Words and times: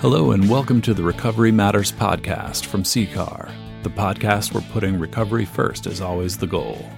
Hello, 0.00 0.30
and 0.30 0.48
welcome 0.48 0.80
to 0.80 0.94
the 0.94 1.02
Recovery 1.02 1.52
Matters 1.52 1.92
podcast 1.92 2.64
from 2.64 2.84
CCAR, 2.84 3.52
the 3.82 3.90
podcast 3.90 4.54
where 4.54 4.64
putting 4.72 4.98
recovery 4.98 5.44
first 5.44 5.86
is 5.86 6.00
always 6.00 6.38
the 6.38 6.46
goal. 6.46 6.88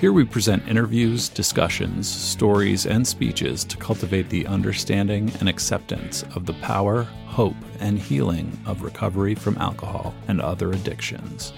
Here 0.00 0.12
we 0.12 0.24
present 0.24 0.66
interviews, 0.66 1.28
discussions, 1.28 2.08
stories, 2.08 2.84
and 2.84 3.06
speeches 3.06 3.62
to 3.62 3.76
cultivate 3.76 4.28
the 4.28 4.44
understanding 4.48 5.30
and 5.38 5.48
acceptance 5.48 6.24
of 6.34 6.46
the 6.46 6.54
power, 6.54 7.04
hope, 7.26 7.54
and 7.78 7.96
healing 7.96 8.58
of 8.66 8.82
recovery 8.82 9.36
from 9.36 9.56
alcohol 9.58 10.12
and 10.26 10.40
other 10.40 10.72
addictions. 10.72 11.52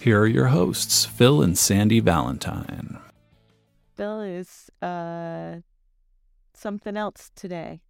Here 0.00 0.22
are 0.22 0.26
your 0.26 0.46
hosts, 0.46 1.04
Phil 1.04 1.42
and 1.42 1.58
Sandy 1.58 2.00
Valentine. 2.00 2.98
Phil 3.94 4.22
is 4.22 4.70
uh, 4.80 5.56
something 6.54 6.96
else 6.96 7.30
today. 7.36 7.82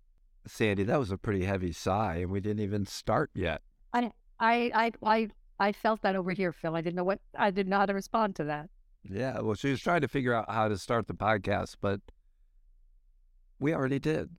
Sandy, 0.47 0.85
that 0.85 0.99
was 0.99 1.11
a 1.11 1.19
pretty 1.19 1.45
heavy 1.45 1.73
sigh, 1.73 2.17
and 2.17 2.31
we 2.31 2.41
didn't 2.41 2.63
even 2.63 2.87
start 2.87 3.31
yet. 3.35 3.63
I, 3.93 4.11
I, 4.39 4.71
I, 4.75 4.93
I, 5.03 5.29
I 5.59 5.73
felt 5.73 6.03
that 6.03 6.17
over 6.17 6.33
here, 6.33 6.53
Phil. 6.53 6.75
I 6.75 6.81
didn't 6.81 6.97
know 6.97 7.05
what 7.05 7.21
I 7.37 7.51
didn't 7.51 7.71
know 7.71 7.79
how 7.79 7.87
to 7.87 7.95
respond 7.95 8.37
to 8.37 8.45
that. 8.45 8.71
Yeah, 9.03 9.41
well, 9.41 9.55
she 9.55 9.71
was 9.71 9.81
trying 9.81 10.01
to 10.03 10.09
figure 10.09 10.35
out 10.35 10.51
how 10.51 10.69
to 10.69 10.77
start 10.77 11.07
the 11.07 11.15
podcast, 11.15 11.77
but 11.81 12.01
we 13.59 13.75
already 13.75 13.99
did. 13.99 14.31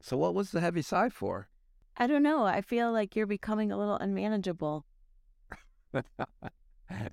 So, 0.00 0.16
what 0.16 0.34
was 0.34 0.50
the 0.50 0.60
heavy 0.60 0.82
sigh 0.82 1.08
for? 1.08 1.48
I 1.96 2.06
don't 2.06 2.22
know. 2.22 2.44
I 2.44 2.60
feel 2.60 2.92
like 2.92 3.14
you're 3.14 3.26
becoming 3.26 3.70
a 3.70 3.78
little 3.78 3.96
unmanageable. 3.96 4.84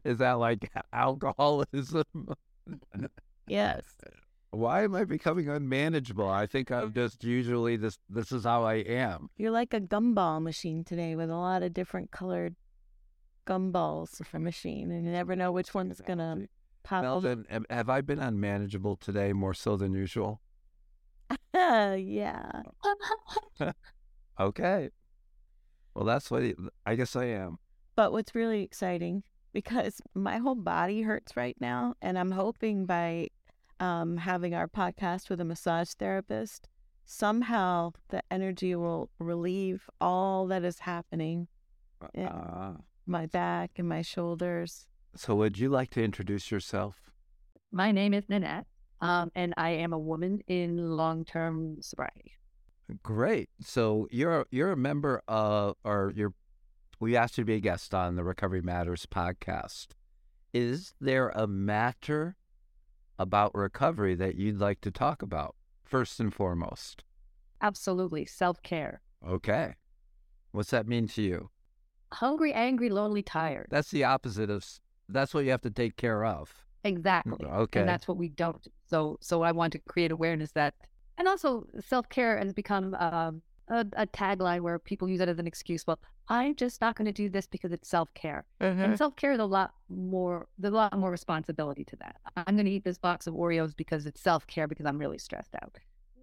Is 0.04 0.18
that 0.18 0.34
like 0.34 0.72
alcoholism? 0.92 2.04
Yes. 3.48 3.84
Why 4.52 4.84
am 4.84 4.96
I 4.96 5.06
becoming 5.06 5.48
unmanageable? 5.48 6.30
I 6.30 6.46
think 6.46 6.72
I'm 6.72 6.94
just 6.94 7.24
usually 7.24 7.78
this. 7.78 7.98
This 8.10 8.34
is 8.34 8.44
how 8.44 8.64
I 8.64 8.76
am. 8.76 9.30
You're 9.38 9.52
like 9.52 9.74
a 9.74 9.80
gumball 9.80 10.42
machine 10.42 10.84
today 10.84 11.16
with 11.16 11.30
a 11.30 11.36
lot 11.36 11.64
of 11.64 11.74
different 11.74 12.12
colored 12.12 12.56
gumballs 13.48 14.24
for 14.26 14.40
machine, 14.40 14.92
and 14.92 15.06
you 15.06 15.12
never 15.12 15.38
know 15.38 15.54
which 15.54 15.74
one's 15.74 16.02
gonna 16.02 16.48
pop. 16.84 17.04
Melvin, 17.04 17.46
have 17.70 17.90
I 17.90 18.02
been 18.02 18.20
unmanageable 18.20 18.98
today 18.98 19.32
more 19.32 19.54
so 19.54 19.78
than 19.78 19.94
usual? 19.94 20.42
yeah. 21.54 22.62
Okay. 24.40 24.90
Well, 25.94 26.06
that's 26.06 26.32
what 26.32 26.42
it, 26.42 26.58
I 26.86 26.96
guess 26.96 27.16
I 27.16 27.26
am. 27.26 27.60
But 27.96 28.12
what's 28.12 28.34
really 28.34 28.64
exciting 28.64 29.22
because 29.54 30.02
my 30.16 30.38
whole 30.38 30.56
body 30.56 31.02
hurts 31.02 31.36
right 31.36 31.56
now, 31.60 31.94
and 32.02 32.18
I'm 32.18 32.32
hoping 32.32 32.86
by 32.86 33.28
um, 33.82 34.18
having 34.18 34.54
our 34.54 34.68
podcast 34.68 35.30
with 35.30 35.42
a 35.42 35.46
massage 35.46 35.90
therapist, 35.92 36.70
somehow 37.04 37.92
the 38.10 38.22
energy 38.32 38.76
will 38.76 39.10
relieve 39.20 39.90
all 40.00 40.48
that 40.48 40.64
is 40.64 40.80
happening. 40.80 41.48
Yeah. 42.16 42.28
Uh, 42.30 42.74
My 43.06 43.26
back 43.26 43.72
and 43.78 43.90
my 43.90 44.02
shoulders. 44.02 44.88
so, 45.16 45.36
would 45.36 45.58
you 45.58 45.70
like 45.70 45.90
to 45.92 46.04
introduce 46.04 46.52
yourself? 46.52 46.96
My 47.72 47.92
name 47.92 48.14
is 48.14 48.26
Nanette, 48.30 48.68
um, 49.02 49.32
and 49.36 49.54
I 49.58 49.70
am 49.72 49.94
a 49.94 50.00
woman 50.00 50.42
in 50.48 50.78
long-term 50.96 51.82
sobriety. 51.82 52.34
Great. 53.04 53.50
So 53.62 54.08
you're 54.12 54.46
you're 54.52 54.72
a 54.74 54.78
member 54.78 55.22
of, 55.28 55.76
or 55.84 56.12
you're. 56.16 56.34
We 57.00 57.16
asked 57.16 57.38
you 57.38 57.44
to 57.44 57.46
be 57.46 57.56
a 57.56 57.60
guest 57.62 57.94
on 57.94 58.16
the 58.16 58.24
Recovery 58.24 58.62
Matters 58.62 59.06
podcast. 59.06 59.88
Is 60.54 60.94
there 61.00 61.30
a 61.30 61.48
matter 61.48 62.36
about 63.22 63.54
recovery 63.54 64.16
that 64.16 64.36
you'd 64.36 64.58
like 64.60 64.82
to 64.82 64.90
talk 64.90 65.22
about 65.22 65.56
first 65.84 66.20
and 66.20 66.34
foremost? 66.34 67.04
Absolutely, 67.62 68.26
self-care. 68.26 69.02
Okay. 69.28 69.76
What's 70.52 70.72
that 70.72 70.88
mean 70.88 71.08
to 71.10 71.22
you? 71.22 71.50
Hungry, 72.14 72.52
angry, 72.52 72.90
lonely, 72.90 73.22
tired. 73.22 73.68
That's 73.70 73.92
the 73.92 74.04
opposite 74.04 74.50
of. 74.50 74.66
That's 75.08 75.34
what 75.34 75.46
you 75.46 75.52
have 75.52 75.62
to 75.62 75.70
take 75.70 75.96
care 75.98 76.26
of. 76.26 76.66
Exactly. 76.84 77.46
Okay. 77.46 77.82
And 77.82 77.90
that's 77.90 78.08
what 78.08 78.18
we 78.18 78.30
don't. 78.30 78.66
So, 78.90 79.18
so 79.22 79.44
I 79.44 79.52
want 79.52 79.74
to 79.74 79.80
create 79.80 80.12
awareness 80.12 80.52
that, 80.54 80.74
and 81.18 81.28
also 81.28 81.68
self-care 81.88 82.38
has 82.40 82.54
become 82.54 82.96
um, 82.96 83.42
a, 83.72 83.86
a 83.94 84.06
tagline 84.06 84.62
where 84.62 84.78
people 84.78 85.10
use 85.10 85.22
it 85.22 85.30
as 85.30 85.40
an 85.40 85.48
excuse. 85.48 85.88
Well, 85.88 86.00
I'm 86.28 86.56
just 86.56 86.82
not 86.82 86.96
going 86.96 87.06
to 87.06 87.12
do 87.12 87.30
this 87.30 87.48
because 87.48 87.72
it's 87.72 87.90
self-care. 87.90 88.46
And 88.60 88.78
mm-hmm. 88.78 88.96
self 88.96 89.16
care 89.16 89.32
is 89.32 89.40
a 89.40 89.46
lot 89.46 89.74
more. 89.90 90.48
There's 90.60 90.74
a 90.74 90.78
lot 90.78 90.98
more 90.98 91.10
responsibility 91.10 91.84
to 91.86 91.96
that. 91.98 92.18
I'm 92.36 92.56
going 92.56 92.66
to 92.66 92.72
eat 92.72 92.84
this 92.84 92.98
box 92.98 93.28
of 93.28 93.34
Oreos 93.34 93.76
because 93.76 94.06
it's 94.06 94.22
self 94.22 94.46
care 94.46 94.68
because 94.68 94.86
I'm 94.86 94.98
really 94.98 95.18
stressed 95.18 95.56
out. 95.56 95.78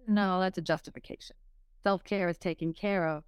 No, 0.07 0.39
that's 0.39 0.57
a 0.57 0.61
justification. 0.61 1.35
Self 1.83 2.03
care 2.03 2.29
is 2.29 2.37
taking 2.37 2.73
care 2.73 3.07
of, 3.07 3.23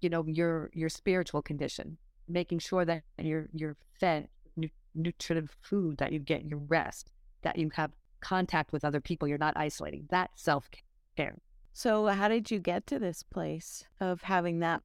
you 0.00 0.08
know, 0.08 0.24
your 0.26 0.70
your 0.72 0.88
spiritual 0.88 1.42
condition, 1.42 1.98
making 2.26 2.58
sure 2.58 2.84
that 2.84 3.02
you're 3.18 3.48
you're 3.52 3.76
fed 4.00 4.28
nu- 4.56 4.68
nutritive 4.94 5.54
food, 5.60 5.98
that 5.98 6.12
you 6.12 6.18
get 6.18 6.46
your 6.46 6.58
rest, 6.58 7.10
that 7.42 7.58
you 7.58 7.70
have 7.74 7.92
contact 8.20 8.72
with 8.72 8.84
other 8.84 9.00
people. 9.00 9.28
You're 9.28 9.38
not 9.38 9.56
isolating. 9.56 10.06
That's 10.10 10.42
self 10.42 10.70
care. 11.16 11.36
So, 11.76 12.06
how 12.06 12.28
did 12.28 12.52
you 12.52 12.60
get 12.60 12.86
to 12.86 13.00
this 13.00 13.24
place 13.24 13.84
of 14.00 14.22
having 14.22 14.60
that 14.60 14.80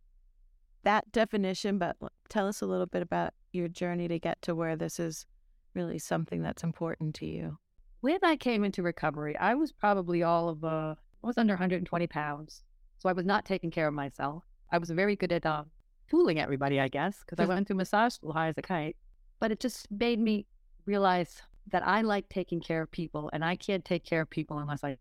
that 0.84 1.12
definition? 1.12 1.78
But 1.78 1.98
tell 2.30 2.48
us 2.48 2.62
a 2.62 2.66
little 2.66 2.88
bit 2.88 3.04
about 3.04 3.34
your 3.52 3.68
journey 3.68 4.08
to 4.08 4.18
get 4.18 4.42
to 4.42 4.56
where 4.56 4.76
this 4.76 5.00
is 5.00 5.28
really 5.76 6.00
something 6.00 6.42
that's 6.42 6.64
important 6.64 7.14
to 7.16 7.28
you. 7.28 7.60
when 8.02 8.18
I 8.24 8.36
came 8.36 8.64
into 8.64 8.82
recovery, 8.82 9.38
I 9.38 9.54
was 9.54 9.72
probably 9.72 10.24
all 10.24 10.50
of 10.50 10.64
uh, 10.64 10.96
I 11.24 11.28
was 11.28 11.38
under 11.38 11.54
120 11.54 12.08
pounds, 12.08 12.64
so 12.98 13.08
I 13.08 13.14
was 13.14 13.26
not 13.26 13.46
taking 13.46 13.70
care 13.70 13.88
of 13.88 13.94
myself. 13.94 14.44
I 14.72 14.80
was 14.80 14.90
very 14.90 15.16
good 15.16 15.32
at 15.32 15.46
um, 15.46 15.68
fooling 16.08 16.40
everybody, 16.40 16.80
I 16.80 16.88
guess, 16.88 17.20
because 17.20 17.40
I 17.40 17.46
went 17.46 17.68
through 17.68 17.76
massage 17.76 18.14
school 18.14 18.34
high 18.34 18.48
as 18.48 18.58
a 18.58 18.64
kite. 18.64 18.98
But 19.40 19.52
it 19.52 19.60
just 19.60 19.92
made 19.92 20.20
me 20.20 20.48
realize 20.88 21.40
that 21.72 21.88
I 21.88 22.02
like 22.02 22.30
taking 22.30 22.60
care 22.60 22.82
of 22.82 22.90
people, 22.90 23.30
and 23.32 23.46
I 23.46 23.56
can't 23.56 23.86
take 23.86 24.04
care 24.04 24.22
of 24.22 24.30
people 24.32 24.58
unless 24.58 24.84
I 24.84 24.98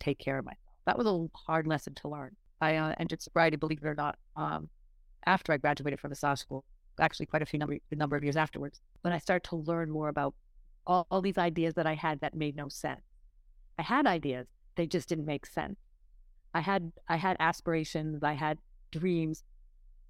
take 0.00 0.18
care 0.18 0.38
of 0.38 0.44
myself. 0.44 0.67
That 0.88 0.96
was 0.96 1.06
a 1.06 1.26
hard 1.36 1.66
lesson 1.66 1.94
to 1.96 2.08
learn. 2.08 2.34
I 2.62 2.76
uh, 2.76 2.94
entered 2.98 3.20
sobriety, 3.20 3.58
believe 3.58 3.80
it 3.82 3.86
or 3.86 3.94
not, 3.94 4.16
um, 4.36 4.70
after 5.26 5.52
I 5.52 5.58
graduated 5.58 6.00
from 6.00 6.08
the 6.08 6.12
massage 6.12 6.40
school. 6.40 6.64
Actually, 6.98 7.26
quite 7.26 7.42
a 7.42 7.44
few 7.44 7.58
number 7.58 7.76
number 7.92 8.16
of 8.16 8.24
years 8.24 8.38
afterwards. 8.38 8.80
When 9.02 9.12
I 9.12 9.18
started 9.18 9.46
to 9.50 9.56
learn 9.56 9.90
more 9.90 10.08
about 10.08 10.34
all, 10.86 11.06
all 11.10 11.20
these 11.20 11.36
ideas 11.36 11.74
that 11.74 11.86
I 11.86 11.94
had 11.94 12.20
that 12.20 12.34
made 12.34 12.56
no 12.56 12.70
sense. 12.70 13.02
I 13.78 13.82
had 13.82 14.06
ideas, 14.06 14.46
they 14.76 14.86
just 14.86 15.10
didn't 15.10 15.26
make 15.26 15.44
sense. 15.44 15.76
I 16.54 16.60
had 16.60 16.90
I 17.06 17.16
had 17.16 17.36
aspirations, 17.38 18.22
I 18.22 18.32
had 18.32 18.56
dreams, 18.90 19.44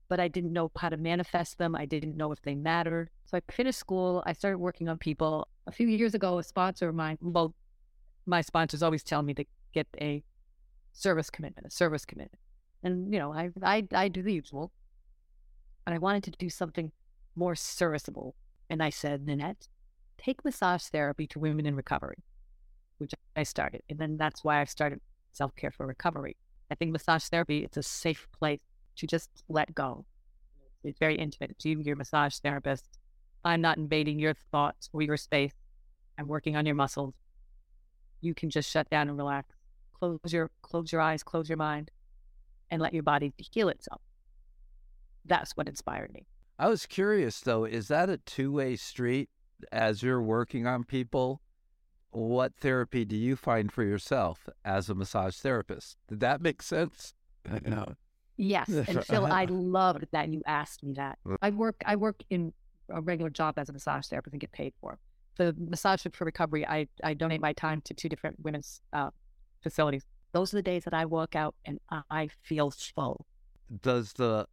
but 0.08 0.20
I 0.20 0.28
didn't 0.28 0.52
know 0.52 0.70
how 0.78 0.90
to 0.90 0.96
manifest 0.96 1.58
them. 1.58 1.74
I 1.74 1.86
didn't 1.86 2.16
know 2.16 2.30
if 2.30 2.40
they 2.42 2.54
mattered. 2.54 3.10
So 3.24 3.36
I 3.36 3.40
finished 3.50 3.80
school. 3.80 4.22
I 4.26 4.32
started 4.32 4.58
working 4.58 4.88
on 4.88 4.98
people. 4.98 5.48
A 5.66 5.72
few 5.72 5.88
years 5.88 6.14
ago, 6.14 6.38
a 6.38 6.44
sponsor 6.44 6.88
of 6.88 6.94
mine, 6.94 7.18
well, 7.20 7.52
my 8.26 8.42
sponsors 8.42 8.84
always 8.84 9.02
tell 9.02 9.22
me 9.22 9.34
to 9.34 9.44
get 9.74 9.88
a 10.00 10.22
service 10.98 11.30
commitment, 11.30 11.66
a 11.66 11.70
service 11.70 12.04
commitment. 12.04 12.40
And, 12.82 13.12
you 13.12 13.18
know, 13.18 13.32
I, 13.32 13.50
I, 13.62 13.86
I 13.92 14.08
do 14.08 14.22
the 14.22 14.32
usual. 14.32 14.72
But 15.84 15.94
I 15.94 15.98
wanted 15.98 16.24
to 16.24 16.30
do 16.32 16.50
something 16.50 16.92
more 17.34 17.54
serviceable. 17.54 18.34
And 18.68 18.82
I 18.82 18.90
said, 18.90 19.24
Nanette, 19.24 19.68
take 20.18 20.44
massage 20.44 20.82
therapy 20.82 21.26
to 21.28 21.38
women 21.38 21.66
in 21.66 21.74
recovery, 21.76 22.18
which 22.98 23.12
I 23.36 23.44
started. 23.44 23.82
And 23.88 23.98
then 23.98 24.16
that's 24.16 24.44
why 24.44 24.60
I 24.60 24.64
started 24.64 25.00
self 25.32 25.54
care 25.56 25.70
for 25.70 25.86
recovery. 25.86 26.36
I 26.70 26.74
think 26.74 26.92
massage 26.92 27.24
therapy 27.24 27.64
it's 27.64 27.76
a 27.78 27.82
safe 27.82 28.28
place 28.38 28.60
to 28.96 29.06
just 29.06 29.30
let 29.48 29.74
go. 29.74 30.04
It's 30.84 30.98
very 30.98 31.16
intimate. 31.16 31.52
It's 31.52 31.64
you, 31.64 31.80
your 31.80 31.96
massage 31.96 32.36
therapist. 32.38 32.98
I'm 33.44 33.60
not 33.60 33.78
invading 33.78 34.18
your 34.18 34.34
thoughts 34.52 34.90
or 34.92 35.02
your 35.02 35.16
space. 35.16 35.52
I'm 36.18 36.26
working 36.26 36.56
on 36.56 36.66
your 36.66 36.74
muscles. 36.74 37.14
You 38.20 38.34
can 38.34 38.50
just 38.50 38.68
shut 38.68 38.90
down 38.90 39.08
and 39.08 39.16
relax. 39.16 39.57
Close 39.98 40.32
your 40.32 40.50
close 40.62 40.92
your 40.92 41.00
eyes, 41.00 41.22
close 41.22 41.48
your 41.48 41.58
mind, 41.58 41.90
and 42.70 42.80
let 42.80 42.94
your 42.94 43.02
body 43.02 43.32
heal 43.36 43.68
itself. 43.68 44.00
That's 45.24 45.56
what 45.56 45.68
inspired 45.68 46.12
me. 46.12 46.26
I 46.58 46.68
was 46.68 46.86
curious 46.86 47.40
though, 47.40 47.64
is 47.64 47.88
that 47.88 48.08
a 48.08 48.18
two 48.18 48.52
way 48.52 48.76
street 48.76 49.28
as 49.72 50.02
you're 50.02 50.22
working 50.22 50.66
on 50.66 50.84
people? 50.84 51.40
What 52.10 52.54
therapy 52.56 53.04
do 53.04 53.16
you 53.16 53.36
find 53.36 53.70
for 53.70 53.82
yourself 53.82 54.48
as 54.64 54.88
a 54.88 54.94
massage 54.94 55.36
therapist? 55.36 55.98
Did 56.08 56.20
that 56.20 56.40
make 56.40 56.62
sense? 56.62 57.14
No. 57.64 57.94
Yes, 58.36 58.68
and 58.88 59.04
Phil, 59.04 59.26
I 59.26 59.44
loved 59.46 60.06
that 60.12 60.28
you 60.28 60.42
asked 60.46 60.82
me 60.82 60.92
that. 60.94 61.18
I 61.42 61.50
work 61.50 61.76
I 61.84 61.96
work 61.96 62.22
in 62.30 62.52
a 62.88 63.00
regular 63.00 63.30
job 63.30 63.58
as 63.58 63.68
a 63.68 63.72
massage 63.72 64.06
therapist 64.06 64.32
and 64.32 64.40
get 64.40 64.52
paid 64.52 64.72
for. 64.80 64.92
it. 64.92 64.98
The 65.36 65.54
massage 65.58 66.06
for 66.12 66.24
recovery, 66.24 66.66
I 66.66 66.88
I 67.04 67.14
donate 67.14 67.40
my 67.40 67.52
time 67.52 67.80
to 67.82 67.94
two 67.94 68.08
different 68.08 68.36
women's 68.42 68.80
uh, 68.92 69.10
facilities. 69.62 70.04
Those 70.32 70.52
are 70.52 70.58
the 70.58 70.62
days 70.62 70.84
that 70.84 70.94
I 70.94 71.04
walk 71.04 71.34
out 71.34 71.54
and 71.64 71.78
I 72.10 72.28
feel 72.42 72.70
full. 72.70 73.26
Does 73.82 74.14
the 74.14 74.46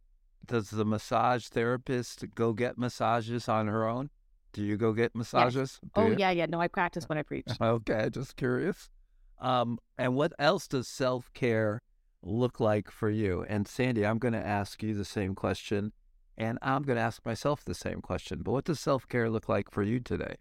does 0.46 0.70
the 0.70 0.84
massage 0.84 1.48
therapist 1.48 2.24
go 2.34 2.52
get 2.52 2.78
massages 2.78 3.48
on 3.48 3.66
her 3.66 3.86
own? 3.88 4.10
Do 4.52 4.62
you 4.62 4.76
go 4.76 4.92
get 4.92 5.14
massages? 5.14 5.80
Do 5.94 6.02
Oh 6.02 6.06
you? 6.10 6.16
yeah, 6.18 6.30
yeah. 6.30 6.46
No, 6.46 6.60
I 6.60 6.68
practice 6.68 7.04
when 7.08 7.18
I 7.18 7.22
preach. 7.22 7.46
Okay, 7.60 8.08
just 8.10 8.36
curious. 8.36 8.88
Um, 9.38 9.78
and 9.98 10.14
what 10.14 10.32
else 10.38 10.66
does 10.68 10.88
self 10.88 11.30
care 11.34 11.82
look 12.22 12.58
like 12.60 12.90
for 12.90 13.10
you? 13.10 13.44
And 13.48 13.68
Sandy, 13.68 14.06
I'm 14.06 14.18
going 14.18 14.32
to 14.34 14.46
ask 14.46 14.82
you 14.82 14.94
the 14.94 15.04
same 15.04 15.34
question, 15.34 15.92
and 16.38 16.58
I'm 16.62 16.82
going 16.84 16.96
to 16.96 17.02
ask 17.02 17.24
myself 17.26 17.64
the 17.64 17.74
same 17.74 18.00
question. 18.00 18.40
But 18.42 18.52
what 18.52 18.64
does 18.64 18.80
self 18.80 19.06
care 19.08 19.28
look 19.28 19.48
like 19.48 19.70
for 19.70 19.82
you 19.82 20.00
today? 20.00 20.36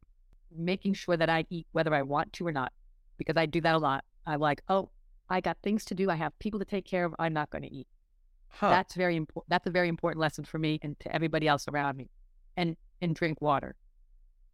Making 0.55 0.93
sure 0.93 1.17
that 1.17 1.29
I 1.29 1.45
eat 1.49 1.67
whether 1.73 1.93
I 1.93 2.03
want 2.03 2.31
to 2.33 2.47
or 2.47 2.51
not, 2.53 2.71
because 3.17 3.35
I 3.35 3.45
do 3.47 3.59
that 3.61 3.75
a 3.75 3.79
lot. 3.79 4.05
I'm 4.25 4.39
like, 4.39 4.61
oh, 4.69 4.89
I 5.29 5.41
got 5.41 5.57
things 5.63 5.85
to 5.85 5.95
do. 5.95 6.09
I 6.09 6.15
have 6.15 6.37
people 6.39 6.59
to 6.59 6.65
take 6.65 6.85
care 6.85 7.05
of. 7.05 7.15
I'm 7.19 7.33
not 7.33 7.49
going 7.49 7.63
to 7.63 7.73
eat. 7.73 7.87
Huh. 8.49 8.69
That's 8.69 8.95
very 8.95 9.15
important. 9.15 9.49
That's 9.49 9.67
a 9.67 9.71
very 9.71 9.89
important 9.89 10.21
lesson 10.21 10.45
for 10.45 10.57
me 10.57 10.79
and 10.81 10.99
to 11.01 11.13
everybody 11.13 11.47
else 11.47 11.67
around 11.67 11.97
me. 11.97 12.09
And 12.57 12.77
and 13.01 13.13
drink 13.13 13.41
water. 13.41 13.75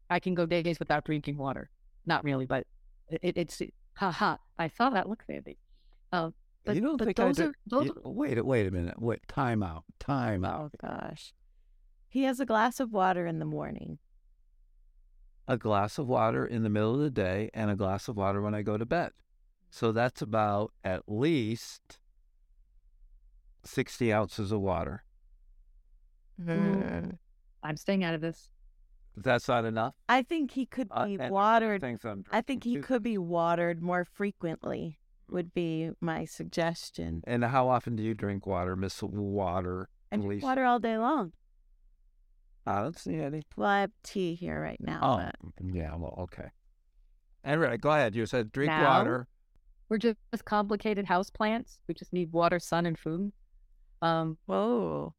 I 0.09 0.19
can 0.19 0.33
go 0.33 0.45
days 0.45 0.79
without 0.79 1.05
drinking 1.05 1.37
water. 1.37 1.69
Not 2.05 2.23
really, 2.23 2.45
but 2.45 2.65
it, 3.09 3.37
it's 3.37 3.61
ha 3.93 4.11
ha. 4.11 4.39
I 4.57 4.67
saw 4.67 4.89
that 4.89 5.07
look, 5.07 5.23
Sandy. 5.27 5.57
Uh, 6.11 6.31
but, 6.65 6.75
you 6.75 6.81
don't 6.81 6.97
but 6.97 7.05
think 7.05 7.17
those 7.17 7.39
I 7.39 7.43
are 7.43 7.47
do, 7.47 7.53
those 7.67 7.85
you- 7.85 8.01
wait, 8.03 8.43
wait 8.45 8.67
a 8.67 8.71
minute. 8.71 9.01
Wait, 9.01 9.27
time 9.27 9.63
out. 9.63 9.83
Time 9.99 10.43
out. 10.43 10.71
Oh 10.73 10.87
gosh. 10.87 11.33
He 12.09 12.23
has 12.23 12.39
a 12.39 12.45
glass 12.45 12.79
of 12.79 12.91
water 12.91 13.25
in 13.25 13.39
the 13.39 13.45
morning. 13.45 13.99
A 15.47 15.57
glass 15.57 15.97
of 15.97 16.07
water 16.07 16.45
in 16.45 16.63
the 16.63 16.69
middle 16.69 16.93
of 16.95 16.99
the 17.01 17.09
day 17.09 17.49
and 17.53 17.71
a 17.71 17.75
glass 17.75 18.07
of 18.07 18.17
water 18.17 18.41
when 18.41 18.53
I 18.53 18.61
go 18.61 18.77
to 18.77 18.85
bed. 18.85 19.11
So 19.71 19.91
that's 19.93 20.21
about 20.21 20.73
at 20.83 21.03
least 21.07 21.97
60 23.63 24.11
ounces 24.13 24.51
of 24.51 24.59
water. 24.59 25.03
Mm. 26.39 27.17
I'm 27.63 27.77
staying 27.77 28.03
out 28.03 28.13
of 28.13 28.21
this. 28.21 28.49
That's 29.15 29.47
not 29.47 29.65
enough. 29.65 29.93
I 30.09 30.23
think 30.23 30.51
he 30.51 30.65
could 30.65 30.87
Uh, 30.91 31.05
be 31.05 31.15
and 31.15 31.31
watered. 31.33 31.83
I'm 31.83 32.23
I 32.31 32.41
think 32.41 32.63
he 32.65 32.75
too. 32.75 32.81
could 32.81 33.01
be 33.03 33.17
watered 33.17 33.81
more 33.81 34.03
frequently. 34.05 34.99
Would 35.29 35.53
be 35.53 35.91
my 36.01 36.25
suggestion. 36.25 37.21
And 37.25 37.43
how 37.45 37.69
often 37.69 37.95
do 37.95 38.03
you 38.03 38.13
drink 38.13 38.45
water, 38.45 38.75
Miss 38.75 39.01
Water? 39.01 39.87
I 40.11 40.17
drink 40.17 40.25
Alicia? 40.27 40.45
water 40.45 40.65
all 40.65 40.79
day 40.79 40.97
long. 40.97 41.31
I 42.65 42.81
don't 42.81 42.97
see 42.97 43.15
any. 43.15 43.43
Well, 43.55 43.69
I 43.69 43.81
have 43.81 43.91
tea 44.03 44.35
here 44.35 44.61
right 44.61 44.79
now. 44.81 44.99
Oh, 45.01 45.49
but 45.55 45.73
yeah. 45.73 45.95
Well, 45.95 46.15
okay. 46.23 46.49
And 47.43 47.61
right, 47.61 47.79
go 47.79 47.91
ahead. 47.91 48.15
You 48.15 48.25
said 48.25 48.51
drink 48.51 48.69
Now? 48.69 48.97
water. 48.99 49.27
We're 49.91 49.97
just 49.97 50.17
complicated 50.45 51.03
house 51.05 51.29
plants. 51.29 51.81
We 51.85 51.93
just 51.93 52.13
need 52.13 52.31
water, 52.31 52.59
sun, 52.59 52.85
and 52.85 52.97
food. 52.97 53.33
Um, 54.01 54.37
whoa. 54.45 55.13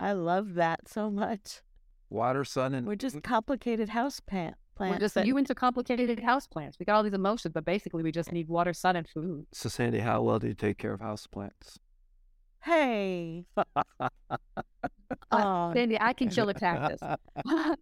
I 0.00 0.12
love 0.12 0.54
that 0.54 0.88
so 0.88 1.10
much. 1.10 1.60
Water, 2.08 2.46
sun, 2.46 2.72
and 2.72 2.86
We're 2.86 2.94
just 2.96 3.22
complicated 3.22 3.90
house 3.90 4.20
plant 4.20 4.54
plants. 4.74 4.94
we're 4.94 5.00
just 5.00 5.14
that- 5.16 5.26
you 5.26 5.36
into 5.36 5.54
complicated 5.54 6.20
house 6.20 6.46
plants. 6.46 6.78
We 6.80 6.86
got 6.86 6.96
all 6.96 7.02
these 7.02 7.12
emotions, 7.12 7.52
but 7.52 7.66
basically 7.66 8.02
we 8.02 8.10
just 8.10 8.32
need 8.32 8.48
water, 8.48 8.72
sun, 8.72 8.96
and 8.96 9.06
food. 9.06 9.46
So, 9.52 9.68
Sandy, 9.68 9.98
how 9.98 10.22
well 10.22 10.38
do 10.38 10.46
you 10.46 10.54
take 10.54 10.78
care 10.78 10.94
of 10.94 11.00
houseplants? 11.00 11.76
Hey. 12.64 13.44
Oh, 15.30 15.72
Sandy, 15.74 16.00
I 16.00 16.14
can 16.14 16.30
kill 16.30 16.48
a 16.48 16.54
cactus. 16.54 17.00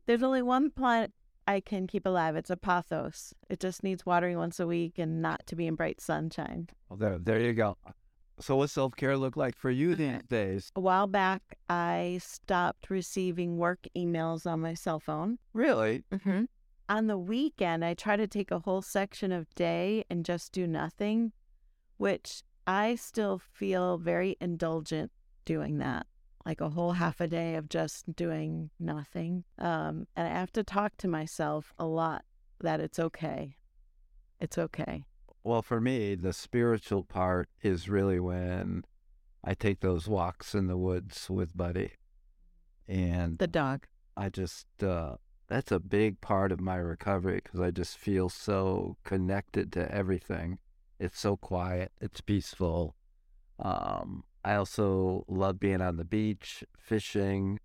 there's 0.06 0.24
only 0.24 0.42
one 0.42 0.72
plant 0.72 1.12
I 1.46 1.60
can 1.60 1.86
keep 1.86 2.06
alive. 2.06 2.36
It's 2.36 2.50
a 2.50 2.56
pothos. 2.56 3.34
It 3.48 3.60
just 3.60 3.82
needs 3.82 4.06
watering 4.06 4.38
once 4.38 4.58
a 4.60 4.66
week 4.66 4.98
and 4.98 5.20
not 5.20 5.46
to 5.46 5.56
be 5.56 5.66
in 5.66 5.74
bright 5.74 6.00
sunshine. 6.00 6.68
Well, 6.88 6.96
there, 6.96 7.18
there 7.18 7.40
you 7.40 7.52
go. 7.52 7.76
So, 8.40 8.56
what 8.56 8.70
self 8.70 8.96
care 8.96 9.16
look 9.16 9.36
like 9.36 9.56
for 9.56 9.70
you 9.70 9.94
these 9.94 10.22
days? 10.28 10.72
A 10.74 10.80
while 10.80 11.06
back, 11.06 11.58
I 11.68 12.18
stopped 12.22 12.90
receiving 12.90 13.58
work 13.58 13.86
emails 13.96 14.46
on 14.46 14.60
my 14.60 14.74
cell 14.74 14.98
phone. 14.98 15.38
Really? 15.52 16.02
Mm-hmm. 16.12 16.44
On 16.88 17.06
the 17.06 17.16
weekend, 17.16 17.84
I 17.84 17.94
try 17.94 18.16
to 18.16 18.26
take 18.26 18.50
a 18.50 18.58
whole 18.58 18.82
section 18.82 19.32
of 19.32 19.54
day 19.54 20.04
and 20.10 20.24
just 20.24 20.52
do 20.52 20.66
nothing, 20.66 21.32
which 21.96 22.42
I 22.66 22.96
still 22.96 23.40
feel 23.52 23.98
very 23.98 24.36
indulgent 24.40 25.12
doing 25.44 25.78
that. 25.78 26.06
Like 26.46 26.60
a 26.60 26.70
whole 26.70 26.92
half 26.92 27.20
a 27.20 27.26
day 27.26 27.54
of 27.54 27.68
just 27.68 28.14
doing 28.14 28.70
nothing. 28.78 29.44
Um, 29.58 30.06
and 30.14 30.28
I 30.28 30.38
have 30.38 30.52
to 30.52 30.62
talk 30.62 30.96
to 30.98 31.08
myself 31.08 31.72
a 31.78 31.86
lot 31.86 32.24
that 32.60 32.80
it's 32.80 32.98
okay. 32.98 33.56
It's 34.40 34.58
okay. 34.58 35.04
Well, 35.42 35.62
for 35.62 35.80
me, 35.80 36.14
the 36.14 36.32
spiritual 36.32 37.02
part 37.04 37.48
is 37.62 37.88
really 37.88 38.20
when 38.20 38.84
I 39.42 39.54
take 39.54 39.80
those 39.80 40.08
walks 40.08 40.54
in 40.54 40.66
the 40.66 40.76
woods 40.76 41.28
with 41.28 41.56
Buddy. 41.56 41.92
And 42.88 43.38
The 43.38 43.46
dog. 43.46 43.86
I 44.16 44.28
just, 44.28 44.66
uh, 44.82 45.16
that's 45.48 45.72
a 45.72 45.80
big 45.80 46.20
part 46.20 46.52
of 46.52 46.60
my 46.60 46.76
recovery 46.76 47.40
because 47.42 47.60
I 47.60 47.70
just 47.70 47.98
feel 47.98 48.28
so 48.28 48.96
connected 49.04 49.72
to 49.72 49.92
everything. 49.94 50.58
It's 50.98 51.18
so 51.18 51.36
quiet, 51.36 51.92
it's 52.00 52.20
peaceful. 52.20 52.96
Um, 53.58 54.24
I 54.44 54.54
also 54.56 55.24
love 55.28 55.58
being 55.58 55.80
on 55.80 55.96
the 55.96 56.04
beach, 56.04 56.62
fishing. 56.76 57.58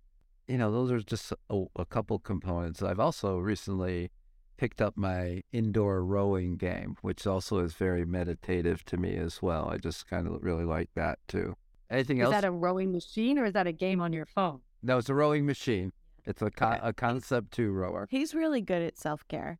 You 0.48 0.58
know, 0.58 0.72
those 0.72 0.90
are 0.90 1.00
just 1.00 1.32
a, 1.50 1.64
a 1.76 1.84
couple 1.84 2.18
components. 2.18 2.82
I've 2.82 2.98
also 3.00 3.38
recently 3.38 4.10
picked 4.56 4.80
up 4.80 4.96
my 4.96 5.42
indoor 5.52 6.04
rowing 6.04 6.56
game, 6.56 6.96
which 7.02 7.26
also 7.26 7.58
is 7.58 7.74
very 7.74 8.04
meditative 8.04 8.84
to 8.86 8.96
me 8.96 9.16
as 9.16 9.40
well. 9.42 9.68
I 9.68 9.76
just 9.76 10.06
kind 10.08 10.26
of 10.26 10.42
really 10.42 10.64
like 10.64 10.90
that 10.96 11.18
too. 11.28 11.56
Anything 11.90 12.18
Is 12.18 12.24
else? 12.26 12.34
Is 12.36 12.40
that 12.42 12.48
a 12.48 12.52
rowing 12.52 12.92
machine 12.92 13.38
or 13.38 13.44
is 13.46 13.52
that 13.54 13.66
a 13.66 13.72
game 13.72 14.00
on 14.00 14.12
your 14.12 14.26
phone? 14.26 14.60
no, 14.82 14.98
it's 14.98 15.08
a 15.10 15.14
rowing 15.14 15.44
machine. 15.46 15.92
It's 16.24 16.40
a, 16.42 16.50
con- 16.50 16.74
Okay. 16.78 16.80
a 16.88 16.92
concept 16.92 17.52
two 17.52 17.70
rower. 17.72 18.06
He's 18.10 18.34
really 18.34 18.60
good 18.60 18.82
at 18.82 18.96
self 18.98 19.26
care. 19.28 19.58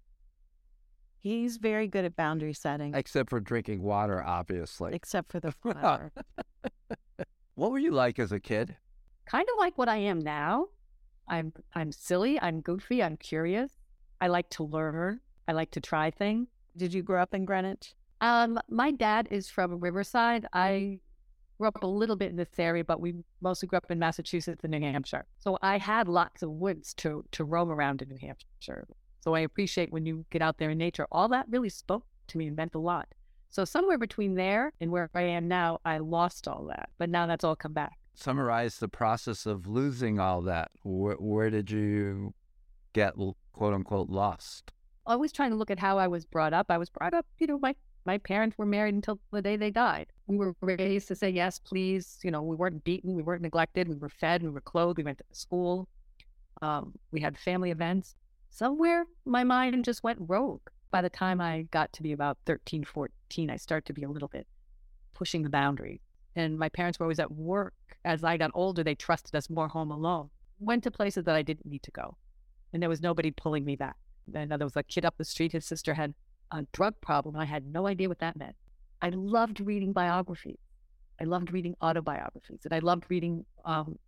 He's 1.19 1.59
very 1.59 1.87
good 1.87 2.05
at 2.07 2.17
boundary 2.17 2.55
setting, 2.55 2.95
Except 2.95 3.29
for 3.29 3.41
drinking 3.41 3.83
water, 3.83 4.23
obviously. 4.23 4.95
except 4.95 5.31
for 5.33 5.41
the 5.41 5.53
flower. 5.63 6.13
What 7.61 7.73
were 7.73 7.79
you 7.79 7.91
like 7.91 8.19
as 8.19 8.33
a 8.33 8.41
kid? 8.41 8.75
Kind 9.27 9.47
of 9.53 9.59
like 9.59 9.77
what 9.77 9.91
I 9.91 9.99
am 9.99 10.19
now. 10.19 10.69
I'm 11.29 11.53
I'm 11.75 11.93
silly. 11.93 12.41
I'm 12.41 12.63
goofy. 12.63 13.03
I'm 13.03 13.19
curious. 13.19 13.71
I 14.19 14.29
like 14.29 14.49
to 14.57 14.63
learn. 14.63 15.21
I 15.47 15.53
like 15.53 15.71
to 15.73 15.81
try 15.83 16.11
things. 16.11 16.49
Did 16.75 16.95
you 16.95 17.03
grow 17.03 17.21
up 17.21 17.35
in 17.35 17.45
Greenwich? 17.45 17.93
Um, 18.23 18.59
my 18.71 18.91
dad 18.91 19.29
is 19.31 19.51
from 19.51 19.79
Riverside. 19.79 20.47
I 20.55 21.01
grew 21.59 21.69
up 21.69 21.83
a 21.83 21.87
little 21.87 22.17
bit 22.17 22.31
in 22.31 22.37
this 22.37 22.59
area, 22.59 22.83
but 22.83 22.99
we 22.99 23.17
mostly 23.43 23.69
grew 23.69 23.77
up 23.77 23.91
in 23.91 23.99
Massachusetts 23.99 24.65
and 24.65 24.71
New 24.71 24.81
Hampshire. 24.81 25.27
So 25.39 25.59
I 25.61 25.77
had 25.77 26.09
lots 26.09 26.43
of 26.43 26.49
woods 26.53 26.95
to 26.95 27.27
to 27.33 27.45
roam 27.45 27.71
around 27.71 28.01
in 28.01 28.09
New 28.09 28.27
Hampshire. 28.27 28.89
So 29.21 29.35
I 29.35 29.41
appreciate 29.41 29.93
when 29.93 30.07
you 30.07 30.25
get 30.31 30.41
out 30.41 30.57
there 30.57 30.71
in 30.71 30.79
nature. 30.79 31.07
All 31.13 31.29
that 31.29 31.45
really 31.51 31.69
spoke 31.69 32.07
to 32.29 32.39
me 32.39 32.47
and 32.47 32.57
meant 32.57 32.75
a 32.75 32.79
lot. 32.79 33.09
So 33.51 33.65
somewhere 33.65 33.99
between 33.99 34.35
there 34.35 34.73
and 34.81 34.91
where 34.91 35.11
I 35.15 35.23
am 35.23 35.49
now, 35.49 35.81
I 35.85 35.99
lost 35.99 36.47
all 36.47 36.67
that, 36.67 36.91
but 36.99 37.11
now 37.11 37.27
that's 37.27 37.45
all 37.45 37.57
come 37.57 37.73
back. 37.73 37.99
Summarize 38.15 38.79
the 38.79 38.89
process 38.89 39.47
of 39.47 39.67
losing 39.67 40.21
all 40.21 40.43
that. 40.43 40.71
Where, 40.83 41.17
where 41.17 41.51
did 41.51 41.71
you 41.71 42.35
get 42.93 43.15
quote 43.53 43.75
unquote 43.75 44.09
lost? 44.09 44.73
always 45.07 45.33
trying 45.33 45.51
to 45.51 45.57
look 45.57 45.71
at 45.71 45.79
how 45.79 45.99
I 45.99 46.07
was 46.07 46.25
brought 46.25 46.53
up. 46.53 46.67
I 46.71 46.79
was 46.79 46.89
brought 46.89 47.15
up, 47.15 47.27
you 47.39 47.47
know, 47.47 47.59
my 47.59 47.75
my 48.07 48.17
parents 48.17 48.57
were 48.57 48.65
married 48.65 48.95
until 48.95 49.21
the 49.31 49.43
day 49.43 49.57
they 49.57 49.71
died. 49.71 50.07
We 50.27 50.39
were 50.39 50.55
raised 50.63 51.09
to 51.09 51.15
say 51.15 51.29
yes, 51.29 51.59
please. 51.59 52.19
You 52.23 52.31
know, 52.31 52.41
we 52.41 52.57
weren't 52.57 52.83
beaten, 52.83 53.15
we 53.15 53.23
weren't 53.23 53.43
neglected, 53.43 53.89
we 53.89 53.97
were 53.97 54.09
fed, 54.09 54.43
we 54.43 54.49
were 54.49 54.63
clothed, 54.63 54.97
we 54.97 55.05
went 55.05 55.19
to 55.19 55.25
school. 55.33 55.87
Um, 56.63 56.95
we 57.11 57.21
had 57.21 57.37
family 57.37 57.71
events. 57.71 58.15
Somewhere 58.49 59.05
my 59.27 59.45
mind 59.45 59.85
just 59.85 60.03
went 60.03 60.19
rogue. 60.21 60.63
By 60.91 61.03
the 61.03 61.11
time 61.11 61.41
I 61.41 61.63
got 61.71 61.93
to 61.95 62.03
be 62.03 62.13
about 62.13 62.39
13, 62.47 62.85
14, 62.85 63.51
I 63.51 63.57
started 63.57 63.87
to 63.87 63.93
be 63.93 64.03
a 64.03 64.09
little 64.09 64.29
bit 64.29 64.47
pushing 65.15 65.43
the 65.43 65.51
boundary. 65.51 66.01
And 66.37 66.59
my 66.59 66.69
parents 66.69 66.99
were 66.99 67.05
always 67.05 67.19
at 67.19 67.33
work. 67.33 67.75
As 68.05 68.25
I 68.25 68.37
got 68.37 68.51
older, 68.55 68.83
they 68.83 68.95
trusted 68.95 69.35
us 69.35 69.51
more 69.51 69.69
home 69.69 69.91
alone. 69.91 70.31
Went 70.59 70.83
to 70.85 70.91
places 70.91 71.25
that 71.25 71.35
I 71.35 71.43
didn't 71.43 71.67
need 71.67 71.83
to 71.85 71.91
go. 71.91 72.17
And 72.73 72.83
there 72.83 72.89
was 72.89 73.03
nobody 73.03 73.31
pulling 73.31 73.65
me 73.65 73.77
back. 73.77 73.97
And 74.35 74.51
there 74.51 74.59
was 74.59 74.77
a 74.77 74.83
kid 74.83 75.05
up 75.05 75.17
the 75.19 75.25
street, 75.25 75.53
his 75.53 75.67
sister 75.67 75.95
had 75.95 76.15
a 76.51 76.63
drug 76.73 76.95
problem. 77.01 77.37
I 77.37 77.45
had 77.45 77.67
no 77.67 77.87
idea 77.87 78.09
what 78.09 78.21
that 78.21 78.37
meant. 78.37 78.57
I 79.03 79.11
loved 79.11 79.61
reading 79.61 79.93
biographies. 79.93 80.59
I 81.21 81.25
loved 81.25 81.53
reading 81.53 81.75
autobiographies. 81.83 82.61
And 82.65 82.73
I 82.73 82.79
loved 82.79 83.05
reading, 83.09 83.45
um, 83.65 83.99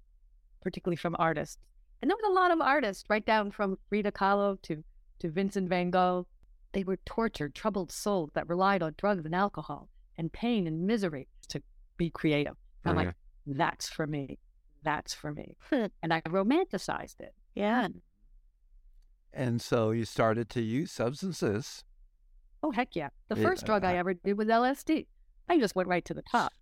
particularly 0.62 0.96
from 0.96 1.16
artists. 1.18 1.58
And 2.00 2.10
there 2.10 2.16
was 2.16 2.30
a 2.30 2.34
lot 2.34 2.50
of 2.50 2.60
artists, 2.60 3.04
right 3.08 3.24
down 3.24 3.50
from 3.50 3.78
Frida 3.88 4.12
Kahlo 4.12 4.60
to, 4.62 4.82
to 5.20 5.30
Vincent 5.30 5.68
van 5.68 5.90
Gogh. 5.90 6.26
They 6.72 6.84
were 6.84 6.98
tortured, 7.04 7.54
troubled 7.54 7.92
souls 7.92 8.30
that 8.34 8.48
relied 8.48 8.82
on 8.82 8.94
drugs 8.96 9.24
and 9.24 9.34
alcohol 9.34 9.88
and 10.16 10.32
pain 10.32 10.66
and 10.66 10.86
misery 10.86 11.28
to 11.48 11.62
be 11.96 12.10
creative. 12.10 12.54
I'm 12.84 12.96
like, 12.96 13.14
that's 13.46 13.88
for 13.88 14.06
me. 14.06 14.38
That's 14.82 15.14
for 15.14 15.32
me. 15.32 15.56
and 15.70 16.12
I 16.12 16.20
romanticized 16.22 17.20
it. 17.20 17.34
Yeah. 17.54 17.88
And 19.32 19.60
so 19.62 19.90
you 19.90 20.04
started 20.04 20.48
to 20.50 20.60
use 20.62 20.90
substances. 20.90 21.84
Oh, 22.62 22.70
heck 22.70 22.94
yeah. 22.96 23.08
The 23.28 23.36
Yeah, 23.36 23.42
first 23.48 23.66
drug 23.66 23.84
I 23.84 23.92
I- 23.92 23.96
ever 23.96 24.14
did 24.14 24.36
was 24.38 24.48
LSD. 24.48 25.06
I 25.48 25.58
just 25.58 25.74
went 25.74 25.88
right 25.88 26.04
to 26.06 26.14
the 26.14 26.22
top. 26.22 26.52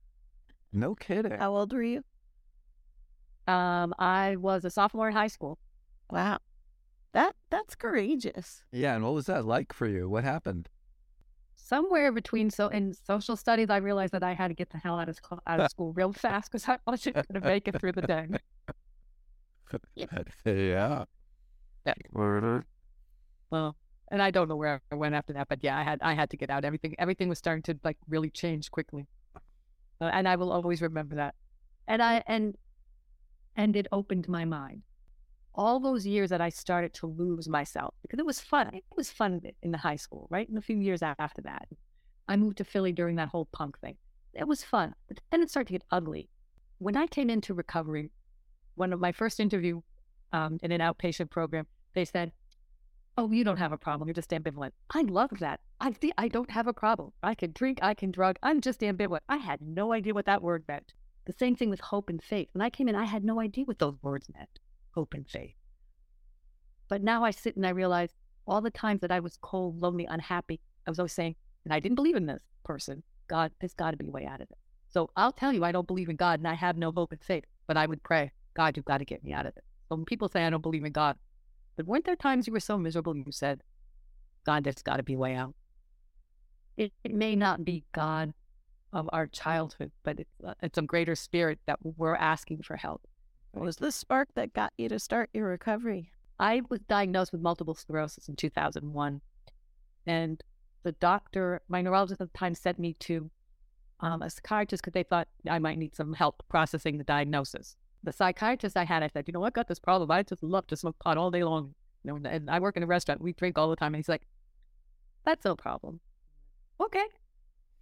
No 0.73 0.95
kidding. 0.95 1.33
How 1.33 1.55
old 1.55 1.73
were 1.73 1.83
you? 1.83 2.03
Um, 3.47 3.95
I 3.99 4.37
was 4.37 4.65
a 4.65 4.71
sophomore 4.71 5.09
in 5.09 5.15
high 5.15 5.27
school. 5.29 5.59
Wow. 6.11 6.39
That 7.13 7.35
that's 7.51 7.75
courageous. 7.75 8.63
Yeah, 8.73 8.95
and 8.95 9.05
what 9.05 9.15
was 9.15 9.27
that 9.27 9.45
like 9.45 9.73
for 9.73 9.87
you? 9.87 10.09
What 10.09 10.25
happened? 10.25 10.69
somewhere 11.71 12.11
between 12.11 12.51
so 12.51 12.67
in 12.67 12.93
social 12.93 13.37
studies, 13.37 13.71
I 13.71 13.77
realized 13.77 14.13
that 14.13 14.25
I 14.25 14.33
had 14.35 14.49
to 14.49 14.55
get 14.55 14.71
the 14.71 14.79
hell 14.79 14.99
out 14.99 15.09
of 15.09 15.19
out 15.47 15.61
of 15.61 15.71
school 15.75 15.93
real 15.93 16.13
fast 16.13 16.51
because 16.51 16.69
I 16.69 16.79
wasn't 16.87 17.15
going 17.15 17.41
to 17.41 17.41
make 17.41 17.69
it 17.69 17.79
through 17.81 17.93
the 17.93 18.03
day. 18.03 18.27
yeah. 20.45 21.05
Yeah. 21.87 21.95
Well, 23.51 23.77
and 24.11 24.21
I 24.21 24.33
don't 24.33 24.49
know 24.49 24.57
where 24.57 24.83
I 24.91 24.97
went 24.97 25.15
after 25.15 25.33
that, 25.35 25.49
but 25.49 25.63
yeah, 25.63 25.79
I 25.79 25.85
had 25.85 26.01
I 26.03 26.15
had 26.15 26.29
to 26.31 26.37
get 26.37 26.51
out. 26.51 26.65
Everything 26.65 26.97
everything 26.99 27.29
was 27.29 27.39
starting 27.39 27.63
to 27.63 27.79
like 27.85 27.99
really 28.09 28.31
change 28.31 28.71
quickly, 28.73 29.07
uh, 30.01 30.11
and 30.13 30.27
I 30.27 30.35
will 30.37 30.51
always 30.51 30.83
remember 30.83 31.15
that. 31.15 31.37
And 31.87 32.03
I 32.03 32.23
and 32.27 32.57
and 33.57 33.77
it 33.77 33.87
opened 33.93 34.29
my 34.29 34.45
mind. 34.45 34.83
All 35.61 35.79
those 35.79 36.07
years 36.07 36.31
that 36.31 36.41
I 36.41 36.49
started 36.49 36.95
to 36.95 37.07
lose 37.07 37.47
myself 37.47 37.93
because 38.01 38.19
it 38.19 38.25
was 38.25 38.41
fun. 38.41 38.71
It 38.73 38.85
was 38.97 39.11
fun 39.11 39.43
in 39.63 39.73
the 39.73 39.85
high 39.87 40.01
school, 40.05 40.27
right? 40.31 40.49
And 40.49 40.57
a 40.57 40.63
few 40.63 40.79
years 40.79 41.03
after 41.03 41.43
that, 41.43 41.69
I 42.27 42.37
moved 42.37 42.57
to 42.59 42.65
Philly 42.65 42.93
during 42.93 43.17
that 43.17 43.29
whole 43.29 43.49
punk 43.53 43.79
thing. 43.81 43.97
It 44.33 44.49
was 44.49 44.65
fun, 44.65 44.95
but 45.07 45.21
then 45.31 45.43
it 45.43 45.51
started 45.51 45.67
to 45.67 45.75
get 45.75 45.85
ugly. 45.91 46.31
When 46.79 46.97
I 46.97 47.07
came 47.07 47.29
into 47.29 47.53
recovery, 47.53 48.11
one 48.77 48.95
of 48.95 49.01
my 49.01 49.13
first 49.13 49.39
interview 49.39 49.83
um, 50.33 50.59
in 50.63 50.73
an 50.73 50.81
outpatient 50.81 51.29
program, 51.29 51.67
they 51.93 52.07
said, 52.07 52.33
"Oh, 53.19 53.31
you 53.31 53.45
don't 53.45 53.59
have 53.59 53.73
a 53.73 53.85
problem. 53.87 54.09
You're 54.09 54.23
just 54.23 54.31
ambivalent." 54.31 54.73
I 54.95 55.03
love 55.03 55.33
that. 55.41 55.61
I 55.79 55.91
think 55.93 56.15
I 56.17 56.29
don't 56.29 56.51
have 56.53 56.69
a 56.69 56.73
problem. 56.73 57.13
I 57.23 57.35
can 57.35 57.53
drink. 57.53 57.81
I 57.83 57.93
can 57.93 58.11
drug. 58.11 58.39
I'm 58.43 58.63
just 58.63 58.81
ambivalent. 58.81 59.25
I 59.29 59.37
had 59.37 59.61
no 59.61 59.93
idea 59.93 60.15
what 60.15 60.25
that 60.25 60.43
word 60.43 60.65
meant. 60.69 60.95
The 61.27 61.35
same 61.35 61.55
thing 61.55 61.69
with 61.69 61.81
hope 61.81 62.09
and 62.09 62.23
faith. 62.23 62.49
When 62.53 62.63
I 62.63 62.71
came 62.71 62.89
in, 62.89 62.95
I 62.95 63.05
had 63.05 63.25
no 63.25 63.41
idea 63.41 63.65
what 63.67 63.79
those 63.79 63.99
words 64.03 64.31
meant. 64.35 64.59
Hope 64.95 65.15
and 65.15 65.29
faith. 65.29 65.55
But 66.89 67.03
now 67.03 67.25
I 67.25 67.31
sit 67.31 67.57
and 67.57 67.67
I 67.67 67.71
realize 67.71 68.11
all 68.47 68.61
the 68.61 68.71
times 68.71 69.01
that 69.01 69.13
I 69.13 69.21
was 69.21 69.39
cold, 69.41 69.81
lonely, 69.81 70.07
unhappy, 70.07 70.61
I 70.87 70.91
was 70.91 70.99
always 70.99 71.13
saying, 71.13 71.37
and 71.65 71.73
I 71.73 71.81
didn't 71.81 71.97
believe 71.97 72.17
in 72.17 72.27
this 72.27 72.41
person. 72.65 73.03
God, 73.29 73.53
there's 73.61 73.75
got 73.75 73.93
to 73.93 73.97
be 73.97 74.09
a 74.09 74.11
way 74.11 74.27
out 74.27 74.41
of 74.41 74.51
it. 74.51 74.59
So 74.89 75.09
I'll 75.17 75.31
tell 75.31 75.53
you, 75.53 75.65
I 75.65 75.71
don't 75.71 75.87
believe 75.87 76.09
in 76.09 76.17
God 76.17 76.41
and 76.41 76.49
I 76.49 76.55
have 76.55 76.77
no 76.77 76.91
hope 76.91 77.13
and 77.13 77.23
faith, 77.23 77.45
but 77.69 77.77
I 77.77 77.87
would 77.87 78.03
pray, 78.03 78.33
God, 78.55 78.77
you've 78.77 78.87
got 78.87 78.99
to 78.99 79.05
get 79.05 79.23
me 79.23 79.33
out 79.33 79.47
of 79.47 79.57
it. 79.57 79.65
So 79.89 79.95
when 79.95 80.05
people 80.05 80.29
say 80.29 80.45
I 80.45 80.51
don't 80.51 80.63
believe 80.63 80.85
in 80.85 80.93
God, 80.93 81.17
but 81.77 81.87
weren't 81.87 82.05
there 82.05 82.17
times 82.17 82.47
you 82.47 82.53
were 82.53 82.61
so 82.61 82.77
miserable 82.77 83.13
and 83.13 83.25
you 83.25 83.33
said, 83.33 83.63
God, 84.45 84.65
there's 84.65 84.83
got 84.83 84.97
to 84.97 85.03
be 85.05 85.15
a 85.15 85.19
way 85.19 85.35
out? 85.37 85.55
It, 86.77 86.93
it 87.05 87.15
may 87.15 87.37
not 87.37 87.65
be 87.65 87.85
God 87.93 88.35
of 88.93 89.09
our 89.13 89.29
childhood, 89.29 89.93
but 90.03 90.19
it's, 90.19 90.35
uh, 90.45 90.55
it's 90.63 90.79
a 90.79 90.83
greater 90.83 91.15
spirit 91.15 91.61
that 91.67 91.79
we're 91.83 92.17
asking 92.17 92.63
for 92.63 92.77
help. 92.77 93.03
What 93.53 93.65
was 93.65 93.77
the 93.77 93.91
spark 93.91 94.29
that 94.35 94.53
got 94.53 94.73
you 94.79 94.89
to 94.89 94.99
start 94.99 95.31
your 95.33 95.49
recovery? 95.49 96.13
I 96.39 96.63
was 96.69 96.81
diagnosed 96.81 97.33
with 97.33 97.41
multiple 97.41 97.75
sclerosis 97.75 98.29
in 98.29 98.37
2001. 98.37 99.21
And 100.07 100.43
the 100.83 100.93
doctor, 100.93 101.61
my 101.69 101.83
neurologist 101.83 102.21
at 102.21 102.33
the 102.33 102.39
time, 102.39 102.55
sent 102.55 102.79
me 102.79 102.95
to 103.01 103.31
um, 104.01 104.23
a 104.23 104.31
psychiatrist 104.31 104.83
because 104.83 104.95
they 104.95 105.03
thought 105.03 105.29
I 105.49 105.59
might 105.59 105.79
need 105.79 105.95
some 105.95 106.15
help 106.15 106.43
processing 106.49 106.97
the 106.97 107.05
diagnosis. 107.05 107.77
The 108.03 108.13
psychiatrist 108.13 108.77
I 108.77 108.85
had, 108.85 109.03
I 109.03 109.09
said, 109.09 109.25
you 109.27 109.33
know, 109.33 109.45
I've 109.45 109.53
got 109.53 109.69
this 109.69 109.79
problem. 109.79 110.11
I 110.11 110.23
just 110.23 110.43
love 110.43 110.67
to 110.69 110.77
smoke 110.77 110.99
pot 111.01 111.19
all 111.19 111.31
day 111.31 111.45
long. 111.45 111.75
You 112.05 112.13
know, 112.13 112.31
and, 112.31 112.49
I 112.49 112.61
work 112.61 112.77
in 112.77 112.83
a 112.83 112.87
restaurant. 112.87 113.21
We 113.21 113.35
drink 113.35 113.59
all 113.59 113.69
the 113.69 113.77
time. 113.77 113.95
And 113.95 113.97
he's 113.97 114.09
like, 114.09 114.23
that's 115.25 115.45
no 115.45 115.55
problem. 115.55 116.01
Okay. 116.81 117.05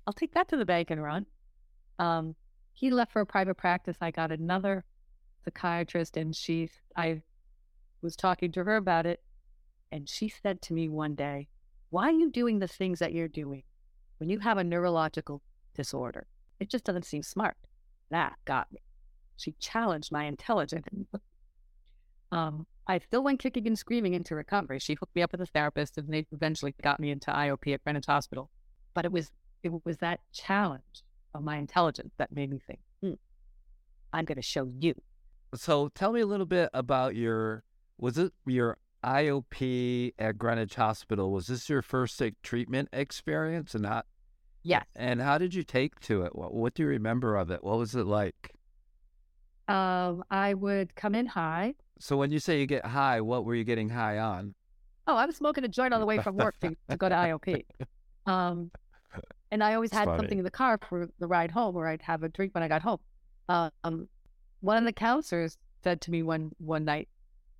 I'll 0.06 0.12
take 0.12 0.34
that 0.34 0.48
to 0.48 0.56
the 0.56 0.64
bank 0.64 0.90
and 0.90 1.00
run. 1.00 1.26
Um, 2.00 2.34
he 2.72 2.90
left 2.90 3.12
for 3.12 3.20
a 3.20 3.26
private 3.26 3.56
practice. 3.56 3.96
I 4.00 4.10
got 4.10 4.32
another 4.32 4.84
psychiatrist 5.48 6.16
and 6.16 6.34
she, 6.34 6.70
I 6.96 7.22
was 8.02 8.16
talking 8.16 8.52
to 8.52 8.64
her 8.64 8.76
about 8.76 9.06
it. 9.06 9.20
And 9.90 10.08
she 10.08 10.28
said 10.28 10.60
to 10.62 10.74
me 10.74 10.88
one 10.88 11.14
day, 11.14 11.48
why 11.90 12.08
are 12.08 12.12
you 12.12 12.30
doing 12.30 12.58
the 12.58 12.68
things 12.68 12.98
that 12.98 13.12
you're 13.12 13.28
doing 13.28 13.62
when 14.18 14.28
you 14.28 14.38
have 14.40 14.58
a 14.58 14.64
neurological 14.64 15.42
disorder? 15.74 16.26
It 16.60 16.68
just 16.68 16.84
doesn't 16.84 17.06
seem 17.06 17.22
smart. 17.22 17.56
That 18.10 18.34
got 18.44 18.70
me. 18.72 18.80
She 19.36 19.54
challenged 19.58 20.12
my 20.12 20.24
intelligence. 20.24 20.86
um, 22.32 22.66
I 22.86 22.98
still 22.98 23.22
went 23.22 23.40
kicking 23.40 23.66
and 23.66 23.78
screaming 23.78 24.14
into 24.14 24.34
recovery. 24.34 24.78
She 24.78 24.94
hooked 24.94 25.14
me 25.14 25.22
up 25.22 25.32
with 25.32 25.40
a 25.40 25.46
therapist 25.46 25.96
and 25.96 26.12
they 26.12 26.26
eventually 26.32 26.74
got 26.82 27.00
me 27.00 27.10
into 27.10 27.30
IOP 27.30 27.72
at 27.72 27.84
Greenwich 27.84 28.06
Hospital. 28.06 28.50
But 28.94 29.04
it 29.04 29.12
was 29.12 29.30
it 29.62 29.72
was 29.84 29.96
that 29.98 30.20
challenge 30.32 31.02
of 31.34 31.42
my 31.42 31.56
intelligence 31.56 32.14
that 32.18 32.32
made 32.32 32.50
me 32.50 32.60
think, 32.64 32.78
hmm, 33.02 33.14
I'm 34.12 34.24
going 34.24 34.36
to 34.36 34.42
show 34.42 34.70
you. 34.78 34.94
So 35.54 35.88
tell 35.88 36.12
me 36.12 36.20
a 36.20 36.26
little 36.26 36.46
bit 36.46 36.68
about 36.74 37.14
your 37.16 37.62
was 37.98 38.18
it 38.18 38.32
your 38.46 38.78
IOP 39.04 40.12
at 40.18 40.38
Greenwich 40.38 40.74
Hospital? 40.74 41.32
Was 41.32 41.46
this 41.46 41.68
your 41.68 41.82
first 41.82 42.20
like, 42.20 42.34
treatment 42.42 42.88
experience 42.92 43.74
and 43.74 43.82
not 43.82 44.06
Yes. 44.62 44.84
and 44.96 45.22
how 45.22 45.38
did 45.38 45.54
you 45.54 45.62
take 45.62 45.98
to 46.00 46.22
it? 46.22 46.34
What, 46.36 46.52
what 46.52 46.74
do 46.74 46.82
you 46.82 46.88
remember 46.88 47.36
of 47.36 47.50
it? 47.50 47.64
What 47.64 47.78
was 47.78 47.94
it 47.94 48.06
like? 48.06 48.52
Um, 49.68 50.24
I 50.30 50.54
would 50.54 50.94
come 50.94 51.14
in 51.14 51.26
high. 51.26 51.74
So 51.98 52.16
when 52.16 52.30
you 52.30 52.38
say 52.38 52.60
you 52.60 52.66
get 52.66 52.84
high, 52.84 53.20
what 53.20 53.44
were 53.44 53.54
you 53.54 53.64
getting 53.64 53.88
high 53.88 54.18
on? 54.18 54.54
Oh, 55.06 55.16
I 55.16 55.24
was 55.26 55.36
smoking 55.36 55.64
a 55.64 55.68
joint 55.68 55.94
on 55.94 56.00
the 56.00 56.06
way 56.06 56.18
from 56.18 56.36
work 56.36 56.58
to, 56.60 56.76
to 56.90 56.96
go 56.96 57.08
to 57.08 57.14
IOP. 57.14 57.64
Um, 58.26 58.70
and 59.50 59.64
I 59.64 59.74
always 59.74 59.88
It's 59.90 59.98
had 59.98 60.04
funny. 60.04 60.18
something 60.18 60.38
in 60.38 60.44
the 60.44 60.50
car 60.50 60.78
for 60.88 61.08
the 61.18 61.26
ride 61.26 61.50
home, 61.50 61.76
or 61.76 61.86
I'd 61.88 62.02
have 62.02 62.22
a 62.22 62.28
drink 62.28 62.54
when 62.54 62.62
I 62.62 62.68
got 62.68 62.82
home. 62.82 62.98
Uh, 63.48 63.70
um, 63.84 64.06
one 64.60 64.76
of 64.76 64.84
the 64.84 64.92
counselors 64.92 65.56
said 65.82 66.00
to 66.02 66.10
me 66.10 66.22
one 66.22 66.52
one 66.58 66.84
night, 66.84 67.08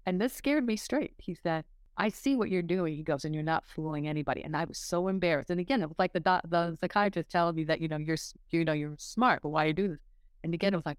and 0.06 0.20
this 0.20 0.32
scared 0.32 0.66
me 0.66 0.76
straight. 0.76 1.14
He 1.18 1.34
said, 1.34 1.64
"I 1.96 2.08
see 2.08 2.36
what 2.36 2.50
you're 2.50 2.62
doing." 2.62 2.96
He 2.96 3.02
goes, 3.02 3.24
"And 3.24 3.34
you're 3.34 3.44
not 3.44 3.66
fooling 3.66 4.08
anybody." 4.08 4.42
And 4.42 4.56
I 4.56 4.64
was 4.64 4.78
so 4.78 5.08
embarrassed. 5.08 5.50
And 5.50 5.60
again, 5.60 5.82
it 5.82 5.88
was 5.88 5.98
like 5.98 6.12
the 6.12 6.20
the 6.20 6.76
psychiatrist 6.80 7.30
telling 7.30 7.56
me 7.56 7.64
that 7.64 7.80
you 7.80 7.88
know 7.88 7.98
you're 7.98 8.16
you 8.50 8.64
know 8.64 8.72
you're 8.72 8.96
smart, 8.98 9.42
but 9.42 9.50
why 9.50 9.66
you 9.66 9.72
do 9.72 9.88
this? 9.88 9.98
And 10.44 10.54
again, 10.54 10.72
it 10.72 10.76
was 10.76 10.86
like, 10.86 10.98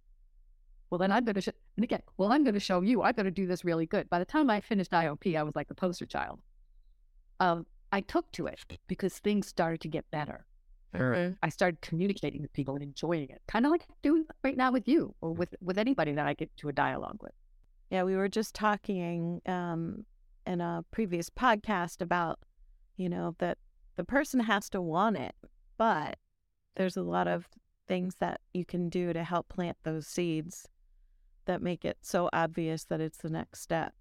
well, 0.89 0.97
then 0.97 1.11
I'm 1.11 1.23
going 1.23 1.35
to, 1.35 1.41
sh-. 1.41 1.49
and 1.77 1.83
again, 1.83 2.01
well, 2.17 2.31
I'm 2.31 2.43
going 2.43 2.55
to 2.55 2.59
show 2.59 2.81
you. 2.81 3.03
I'm 3.03 3.13
going 3.13 3.25
to 3.25 3.31
do 3.31 3.47
this 3.47 3.63
really 3.63 3.85
good. 3.85 4.09
By 4.09 4.19
the 4.19 4.25
time 4.25 4.49
I 4.49 4.59
finished 4.59 4.91
IOP, 4.91 5.37
I 5.37 5.43
was 5.43 5.55
like 5.55 5.67
the 5.67 5.75
poster 5.75 6.05
child. 6.05 6.39
Um, 7.39 7.65
I 7.91 8.01
took 8.01 8.31
to 8.33 8.47
it 8.47 8.59
because 8.87 9.17
things 9.17 9.47
started 9.47 9.81
to 9.81 9.87
get 9.87 10.09
better. 10.11 10.45
I 11.43 11.49
started 11.49 11.81
communicating 11.81 12.41
with 12.41 12.51
people 12.53 12.73
and 12.75 12.83
enjoying 12.83 13.29
it, 13.29 13.41
kind 13.47 13.65
of 13.65 13.71
like 13.71 13.85
doing 14.01 14.25
right 14.43 14.57
now 14.57 14.71
with 14.71 14.87
you 14.87 15.13
or 15.21 15.31
with 15.33 15.53
with 15.61 15.77
anybody 15.77 16.13
that 16.13 16.25
I 16.27 16.33
get 16.33 16.55
to 16.57 16.69
a 16.69 16.73
dialogue 16.73 17.19
with. 17.21 17.33
Yeah, 17.89 18.03
we 18.03 18.15
were 18.15 18.29
just 18.29 18.53
talking 18.55 19.41
um, 19.45 20.05
in 20.45 20.61
a 20.61 20.83
previous 20.91 21.29
podcast 21.29 22.01
about, 22.01 22.39
you 22.97 23.09
know, 23.09 23.35
that 23.39 23.57
the 23.97 24.03
person 24.03 24.39
has 24.41 24.69
to 24.69 24.81
want 24.81 25.17
it, 25.17 25.35
but 25.77 26.17
there's 26.75 26.97
a 26.97 27.03
lot 27.03 27.27
of 27.27 27.47
things 27.87 28.15
that 28.19 28.41
you 28.53 28.63
can 28.65 28.89
do 28.89 29.11
to 29.13 29.23
help 29.23 29.49
plant 29.49 29.77
those 29.83 30.05
seeds 30.07 30.67
that 31.45 31.61
make 31.61 31.83
it 31.83 31.97
so 32.01 32.29
obvious 32.31 32.83
that 32.85 33.01
it's 33.01 33.17
the 33.17 33.29
next 33.29 33.61
step. 33.61 33.93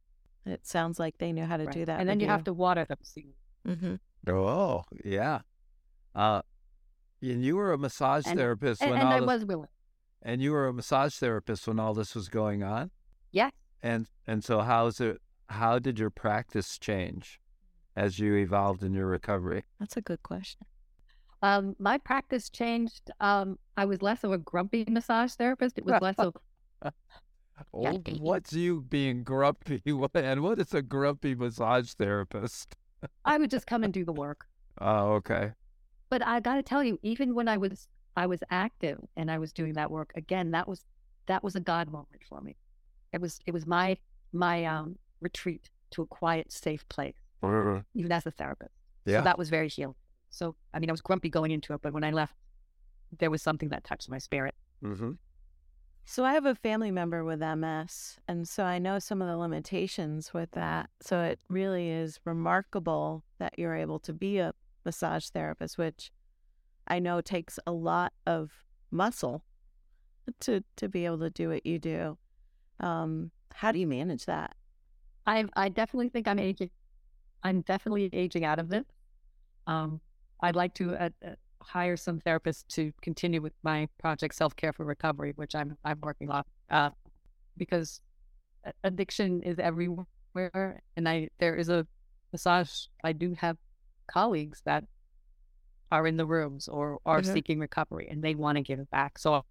It 0.45 0.67
sounds 0.67 0.99
like 0.99 1.17
they 1.19 1.33
know 1.33 1.47
how 1.47 1.57
to 1.57 1.65
Right. 1.65 1.73
do 1.73 1.85
that. 1.87 1.99
and 2.01 2.09
then 2.09 2.21
you 2.21 2.27
have 2.27 2.45
to 2.45 2.53
water 2.53 2.85
them. 2.85 2.99
Mm-hmm. 3.67 4.31
Oh, 4.31 4.85
yeah. 5.05 5.41
Uh, 6.15 6.43
and 7.23 7.45
you 7.45 7.57
were 7.57 7.73
a 7.73 7.79
massage 7.79 8.27
And- 8.27 8.39
therapist 8.39 8.83
and, 8.83 8.91
when 8.93 9.01
and 9.01 9.09
all 9.09 9.15
I 9.15 9.21
this, 9.21 9.27
was 9.27 9.45
willing. 9.45 9.69
and 10.23 10.41
you 10.43 10.53
were 10.53 10.67
a 10.67 10.73
massage 10.73 11.15
therapist 11.15 11.67
when 11.67 11.79
all 11.81 11.95
this 11.95 12.15
was 12.15 12.29
going 12.29 12.63
on. 12.63 12.91
Yes. 13.33 13.53
And 13.83 14.09
and 14.27 14.43
so 14.45 14.61
how's 14.61 15.01
it? 15.01 15.21
How 15.49 15.79
did 15.79 15.99
your 15.99 16.11
practice 16.11 16.79
change 16.79 17.41
as 17.97 18.19
you 18.19 18.35
evolved 18.37 18.83
in 18.83 18.93
your 18.93 19.07
recovery? 19.07 19.65
That's 19.79 19.97
a 19.97 20.01
good 20.03 20.23
question. 20.23 20.67
Um, 21.41 21.77
my 21.79 21.99
practice 21.99 22.51
changed. 22.51 23.11
Um, 23.21 23.59
I 23.77 23.85
was 23.85 24.03
less 24.03 24.25
of 24.25 24.33
a 24.33 24.39
grumpy 24.39 24.85
massage 24.89 25.33
therapist. 25.35 25.79
It 25.79 25.85
was 25.87 26.01
less 26.03 26.17
of 26.19 26.37
Yeah. 27.75 27.93
Oh, 27.93 28.03
what's 28.21 28.53
you 28.53 28.83
being 28.83 29.25
grumpy? 29.25 29.83
And 30.15 30.43
what 30.43 30.59
is 30.61 30.75
a 30.75 30.83
grumpy 30.83 31.35
massage 31.35 31.91
therapist? 31.93 32.77
I 33.25 33.37
would 33.39 33.51
just 33.51 33.67
come 33.67 33.83
and 33.85 33.93
do 33.93 34.05
the 34.05 34.13
work. 34.13 34.47
Oh, 34.81 35.15
okay. 35.15 35.53
But 36.11 36.27
I 36.27 36.41
got 36.41 36.55
to 36.55 36.63
tell 36.63 36.83
you, 36.83 36.99
even 37.03 37.35
when 37.35 37.49
I 37.49 37.57
was 37.57 37.89
I 38.17 38.27
was 38.27 38.41
active 38.51 38.99
and 39.17 39.31
I 39.31 39.39
was 39.39 39.53
doing 39.53 39.75
that 39.75 39.91
work 39.91 40.13
again, 40.17 40.51
that 40.53 40.67
was 40.67 40.85
that 41.27 41.45
was 41.45 41.55
a 41.55 41.61
God 41.61 41.91
moment 41.91 42.23
for 42.29 42.41
me. 42.41 42.57
It 43.13 43.21
was 43.21 43.41
it 43.47 43.53
was 43.53 43.67
my 43.67 43.97
my 44.33 44.65
um 44.65 44.97
retreat 45.21 45.71
to 45.91 46.03
a 46.03 46.07
quiet, 46.07 46.53
safe 46.53 46.89
place, 46.89 47.17
even 47.95 48.13
as 48.13 48.27
a 48.27 48.31
therapist. 48.31 48.73
Yeah. 49.05 49.21
So 49.21 49.25
that 49.25 49.39
was 49.39 49.49
very 49.51 49.69
healing. 49.69 49.95
So 50.31 50.55
I 50.75 50.79
mean, 50.79 50.91
I 50.91 50.93
was 50.93 51.01
grumpy 51.01 51.31
going 51.31 51.51
into 51.51 51.73
it, 51.75 51.81
but 51.83 51.93
when 51.93 52.05
I 52.05 52.11
left, 52.11 52.35
there 53.19 53.31
was 53.31 53.43
something 53.43 53.71
that 53.71 53.85
touched 53.85 54.11
my 54.11 54.19
spirit. 54.19 54.55
mm-hmm. 54.83 55.13
So 56.05 56.25
I 56.25 56.33
have 56.33 56.47
a 56.47 56.55
family 56.55 56.91
member 56.91 57.23
with 57.23 57.41
MS, 57.41 58.17
and 58.27 58.49
so 58.49 58.65
I 58.65 58.79
know 58.79 58.99
some 58.99 59.21
of 59.21 59.29
the 59.29 59.37
limitations 59.37 60.33
with 60.33 60.51
that. 60.53 60.89
So 61.03 61.21
it 61.21 61.39
really 61.51 61.91
is 61.91 62.19
remarkable 62.25 63.25
that 63.39 63.59
you're 63.59 63.75
able 63.75 63.99
to 64.01 64.15
be 64.15 64.39
a 64.39 64.55
massage 64.89 65.27
therapist, 65.29 65.77
which 65.77 66.11
I 66.87 66.99
know 66.99 67.21
takes 67.21 67.59
a 67.67 67.73
lot 67.73 68.11
of 68.27 68.51
muscle 68.91 69.45
to 70.41 70.65
to 70.77 70.89
be 70.89 71.05
able 71.05 71.19
to 71.19 71.31
do 71.31 71.51
what 71.51 71.67
you 71.67 71.79
do. 71.79 72.17
Um, 72.81 73.31
how 73.53 73.71
do 73.71 73.79
you 73.79 73.87
manage 73.87 74.25
that? 74.25 74.57
I 75.27 75.45
I 75.55 75.69
definitely 75.69 76.09
think 76.09 76.27
I'm 76.27 76.39
aging. 76.39 76.71
I'm 77.43 77.61
definitely 77.73 78.09
aging 78.15 78.47
out 78.47 78.59
of 78.59 78.73
it. 78.73 78.87
Um, 79.67 80.01
I'd 80.41 80.57
like 80.57 80.73
to 80.75 80.95
uh, 80.95 81.11
uh, 81.23 81.35
hire 81.61 81.99
some 81.99 82.19
therapists 82.21 82.67
to 82.69 82.93
continue 83.03 83.43
with 83.43 83.53
my 83.63 83.89
project 83.99 84.35
Self 84.35 84.57
Care 84.57 84.73
for 84.73 84.87
Recovery, 84.87 85.35
which 85.37 85.55
I'm 85.55 85.77
I'm 85.85 86.01
working 86.01 86.31
on, 86.31 86.45
uh, 86.71 86.91
because 87.59 88.01
addiction 88.85 89.43
is 89.43 89.59
everywhere, 89.59 90.83
and 90.97 91.07
I 91.07 91.29
there 91.41 91.57
is 91.57 91.69
a 91.69 91.87
massage. 92.33 92.87
I 93.05 93.13
do 93.13 93.35
have 93.35 93.59
colleagues 94.09 94.63
that 94.65 94.85
are 95.91 96.07
in 96.07 96.17
the 96.17 96.27
rooms 96.27 96.69
or 96.69 96.99
are 97.07 97.21
Mhm. 97.23 97.33
seeking 97.33 97.59
recovery, 97.59 98.09
and 98.11 98.23
they 98.23 98.35
want 98.35 98.57
to 98.57 98.63
give 98.63 98.79
it 98.79 98.91
back. 98.91 99.19
So 99.19 99.45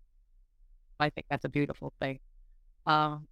I 0.99 1.09
think 1.09 1.27
that's 1.29 1.45
a 1.45 1.49
beautiful 1.49 1.93
thing. 1.99 2.19
Um, 2.85 3.27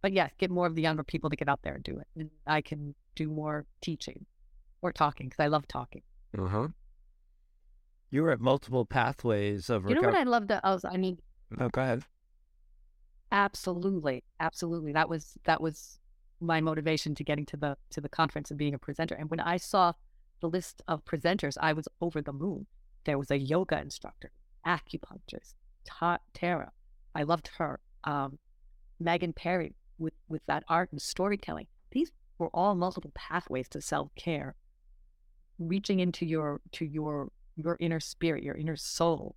but 0.00 0.12
yes, 0.12 0.32
get 0.38 0.50
more 0.50 0.66
of 0.66 0.74
the 0.74 0.82
younger 0.82 1.02
people 1.04 1.30
to 1.30 1.36
get 1.36 1.48
out 1.48 1.60
there 1.62 1.74
and 1.74 1.84
do 1.84 1.98
it, 1.98 2.06
and 2.16 2.30
I 2.46 2.60
can 2.60 2.94
do 3.14 3.28
more 3.28 3.66
teaching 3.80 4.26
or 4.82 4.92
talking 4.92 5.28
because 5.28 5.42
I 5.42 5.48
love 5.48 5.66
talking. 5.66 6.02
Uh 6.36 6.46
huh. 6.46 6.68
You 8.10 8.22
were 8.22 8.30
at 8.30 8.40
multiple 8.40 8.86
pathways 8.86 9.68
of 9.68 9.88
You 9.88 9.94
know 9.94 10.02
what. 10.02 10.14
I 10.14 10.22
love 10.22 10.48
that 10.48 10.64
I 10.64 10.72
was 10.72 10.84
I 10.84 10.96
mean 10.96 11.18
No, 11.50 11.68
go 11.68 11.82
ahead. 11.82 12.04
absolutely 13.30 14.24
absolutely 14.40 14.92
that 14.92 15.08
was 15.08 15.36
that 15.44 15.60
was 15.60 15.98
my 16.40 16.60
motivation 16.60 17.14
to 17.14 17.24
getting 17.24 17.46
to 17.46 17.56
the 17.56 17.76
to 17.90 18.00
the 18.00 18.08
conference 18.08 18.50
and 18.50 18.58
being 18.58 18.74
a 18.74 18.78
presenter. 18.78 19.14
And 19.14 19.30
when 19.30 19.40
I 19.40 19.56
saw 19.56 19.92
the 20.40 20.48
list 20.48 20.82
of 20.88 21.04
presenters 21.04 21.56
I 21.60 21.72
was 21.72 21.88
over 22.00 22.22
the 22.22 22.32
moon. 22.32 22.66
There 23.04 23.18
was 23.18 23.30
a 23.30 23.38
yoga 23.38 23.80
instructor 23.80 24.30
acupuncturist 24.66 25.54
Ta- 25.86 26.18
Tara. 26.34 26.70
I 27.14 27.22
loved 27.22 27.50
her 27.58 27.80
um, 28.04 28.38
Megan 29.00 29.32
Perry 29.32 29.74
with 29.98 30.14
with 30.28 30.42
that 30.46 30.64
art 30.68 30.92
and 30.92 31.00
storytelling. 31.00 31.66
These 31.90 32.12
were 32.38 32.50
all 32.52 32.74
multiple 32.74 33.12
pathways 33.14 33.68
to 33.70 33.80
self-care. 33.80 34.54
Reaching 35.58 36.00
into 36.00 36.24
your 36.26 36.60
to 36.72 36.84
your 36.84 37.30
your 37.56 37.76
inner 37.80 38.00
spirit 38.00 38.44
your 38.44 38.54
inner 38.54 38.76
soul. 38.76 39.34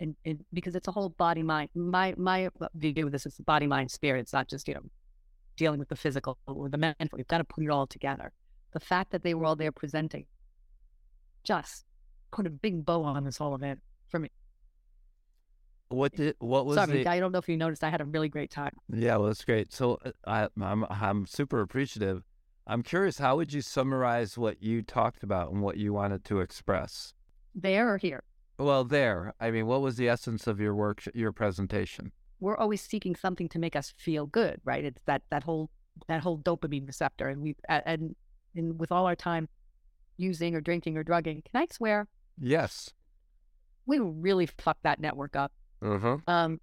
And, 0.00 0.14
and 0.24 0.44
because 0.52 0.76
it's 0.76 0.86
a 0.86 0.92
whole 0.92 1.08
body 1.08 1.42
mind 1.42 1.70
my 1.74 2.14
my 2.16 2.48
view 2.74 3.06
of 3.06 3.12
this 3.12 3.26
is 3.26 3.34
body 3.40 3.66
mind 3.66 3.90
spirit. 3.90 4.20
It's 4.20 4.32
not 4.32 4.48
just 4.48 4.68
you 4.68 4.74
know 4.74 4.82
dealing 5.58 5.78
with 5.78 5.88
the 5.90 5.96
physical 5.96 6.38
or 6.46 6.68
the 6.70 6.78
mental 6.78 7.18
you've 7.18 7.28
got 7.28 7.38
to 7.38 7.44
put 7.44 7.62
it 7.64 7.70
all 7.70 7.86
together 7.86 8.32
the 8.72 8.80
fact 8.80 9.10
that 9.12 9.22
they 9.22 9.34
were 9.34 9.44
all 9.44 9.56
there 9.56 9.72
presenting 9.72 10.24
just 11.44 11.84
put 12.30 12.46
a 12.46 12.50
big 12.50 12.84
bow 12.84 13.02
on 13.02 13.24
this 13.24 13.36
whole 13.38 13.54
event 13.54 13.80
for 14.08 14.18
me 14.20 14.30
What 15.88 16.12
did 16.14 16.36
what 16.38 16.66
was 16.66 16.76
sorry 16.76 17.04
the 17.04 17.10
i 17.10 17.18
don't 17.20 17.32
know 17.32 17.38
if 17.38 17.48
you 17.48 17.56
noticed 17.56 17.82
i 17.82 17.90
had 17.90 18.00
a 18.00 18.04
really 18.04 18.28
great 18.28 18.50
time 18.50 18.74
Yeah, 18.92 19.16
well, 19.16 19.26
that's 19.28 19.44
great. 19.44 19.72
So 19.72 19.98
uh, 20.04 20.12
I, 20.26 20.48
I'm 20.60 20.84
I'm 20.90 21.26
super 21.26 21.60
appreciative. 21.60 22.22
I'm 22.66 22.82
curious, 22.82 23.16
how 23.18 23.36
would 23.36 23.52
you 23.54 23.62
summarize 23.62 24.36
what 24.36 24.62
you 24.62 24.82
talked 24.82 25.22
about 25.22 25.50
and 25.52 25.62
what 25.62 25.78
you 25.78 25.92
wanted 25.94 26.22
to 26.26 26.40
express? 26.40 27.14
there 27.54 27.86
or 27.92 27.96
here 27.98 28.22
Well, 28.58 28.84
there. 28.84 29.32
I 29.40 29.50
mean, 29.50 29.66
what 29.66 29.80
was 29.80 29.96
the 29.96 30.08
essence 30.08 30.46
of 30.46 30.60
your 30.60 30.74
work, 30.74 31.02
your 31.14 31.32
presentation? 31.32 32.12
We're 32.40 32.56
always 32.56 32.80
seeking 32.80 33.16
something 33.16 33.48
to 33.50 33.58
make 33.58 33.74
us 33.76 33.92
feel 33.96 34.26
good, 34.26 34.60
right? 34.64 34.84
It's 34.84 35.02
that 35.06 35.22
that 35.30 35.42
whole 35.44 35.70
that 36.06 36.20
whole 36.22 36.38
dopamine 36.38 36.86
receptor, 36.86 37.28
and 37.28 37.40
we 37.42 37.56
and 37.68 38.14
and 38.54 38.78
with 38.78 38.92
all 38.92 39.06
our 39.06 39.16
time 39.16 39.48
using 40.16 40.54
or 40.54 40.60
drinking 40.60 40.96
or 40.96 41.02
drugging, 41.04 41.42
can 41.42 41.62
I 41.62 41.66
swear 41.72 42.06
Yes. 42.40 42.90
we 43.86 43.98
really 43.98 44.46
fucked 44.46 44.82
that 44.84 45.00
network 45.00 45.34
up. 45.36 45.52
Uh 45.82 45.98
huh. 45.98 46.16
Um, 46.26 46.60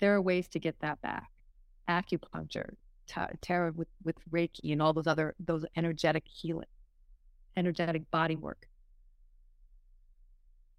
there 0.00 0.14
are 0.14 0.20
ways 0.22 0.48
to 0.48 0.58
get 0.58 0.78
that 0.80 1.00
back. 1.02 1.28
Acupuncture, 1.88 2.74
ta- 3.06 3.28
tarot 3.40 3.72
with 3.72 3.88
with 4.04 4.16
Reiki, 4.30 4.72
and 4.72 4.80
all 4.82 4.92
those 4.92 5.06
other 5.06 5.34
those 5.38 5.64
energetic 5.76 6.24
healing, 6.26 6.68
energetic 7.56 8.10
body 8.10 8.36
work. 8.36 8.66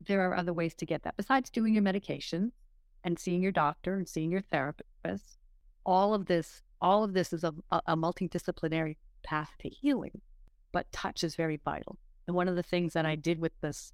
There 0.05 0.29
are 0.29 0.35
other 0.35 0.53
ways 0.53 0.73
to 0.75 0.85
get 0.85 1.03
that 1.03 1.17
besides 1.17 1.49
doing 1.49 1.73
your 1.73 1.83
medication 1.83 2.51
and 3.03 3.19
seeing 3.19 3.41
your 3.41 3.51
doctor 3.51 3.95
and 3.95 4.07
seeing 4.07 4.31
your 4.31 4.41
therapist. 4.41 5.37
All 5.85 6.13
of 6.13 6.25
this, 6.25 6.61
all 6.81 7.03
of 7.03 7.13
this 7.13 7.33
is 7.33 7.43
a, 7.43 7.53
a, 7.71 7.97
multidisciplinary 7.97 8.95
path 9.23 9.51
to 9.59 9.69
healing, 9.69 10.21
but 10.71 10.91
touch 10.91 11.23
is 11.23 11.35
very 11.35 11.59
vital. 11.63 11.97
And 12.27 12.35
one 12.35 12.47
of 12.47 12.55
the 12.55 12.63
things 12.63 12.93
that 12.93 13.05
I 13.05 13.15
did 13.15 13.39
with 13.39 13.51
this 13.61 13.91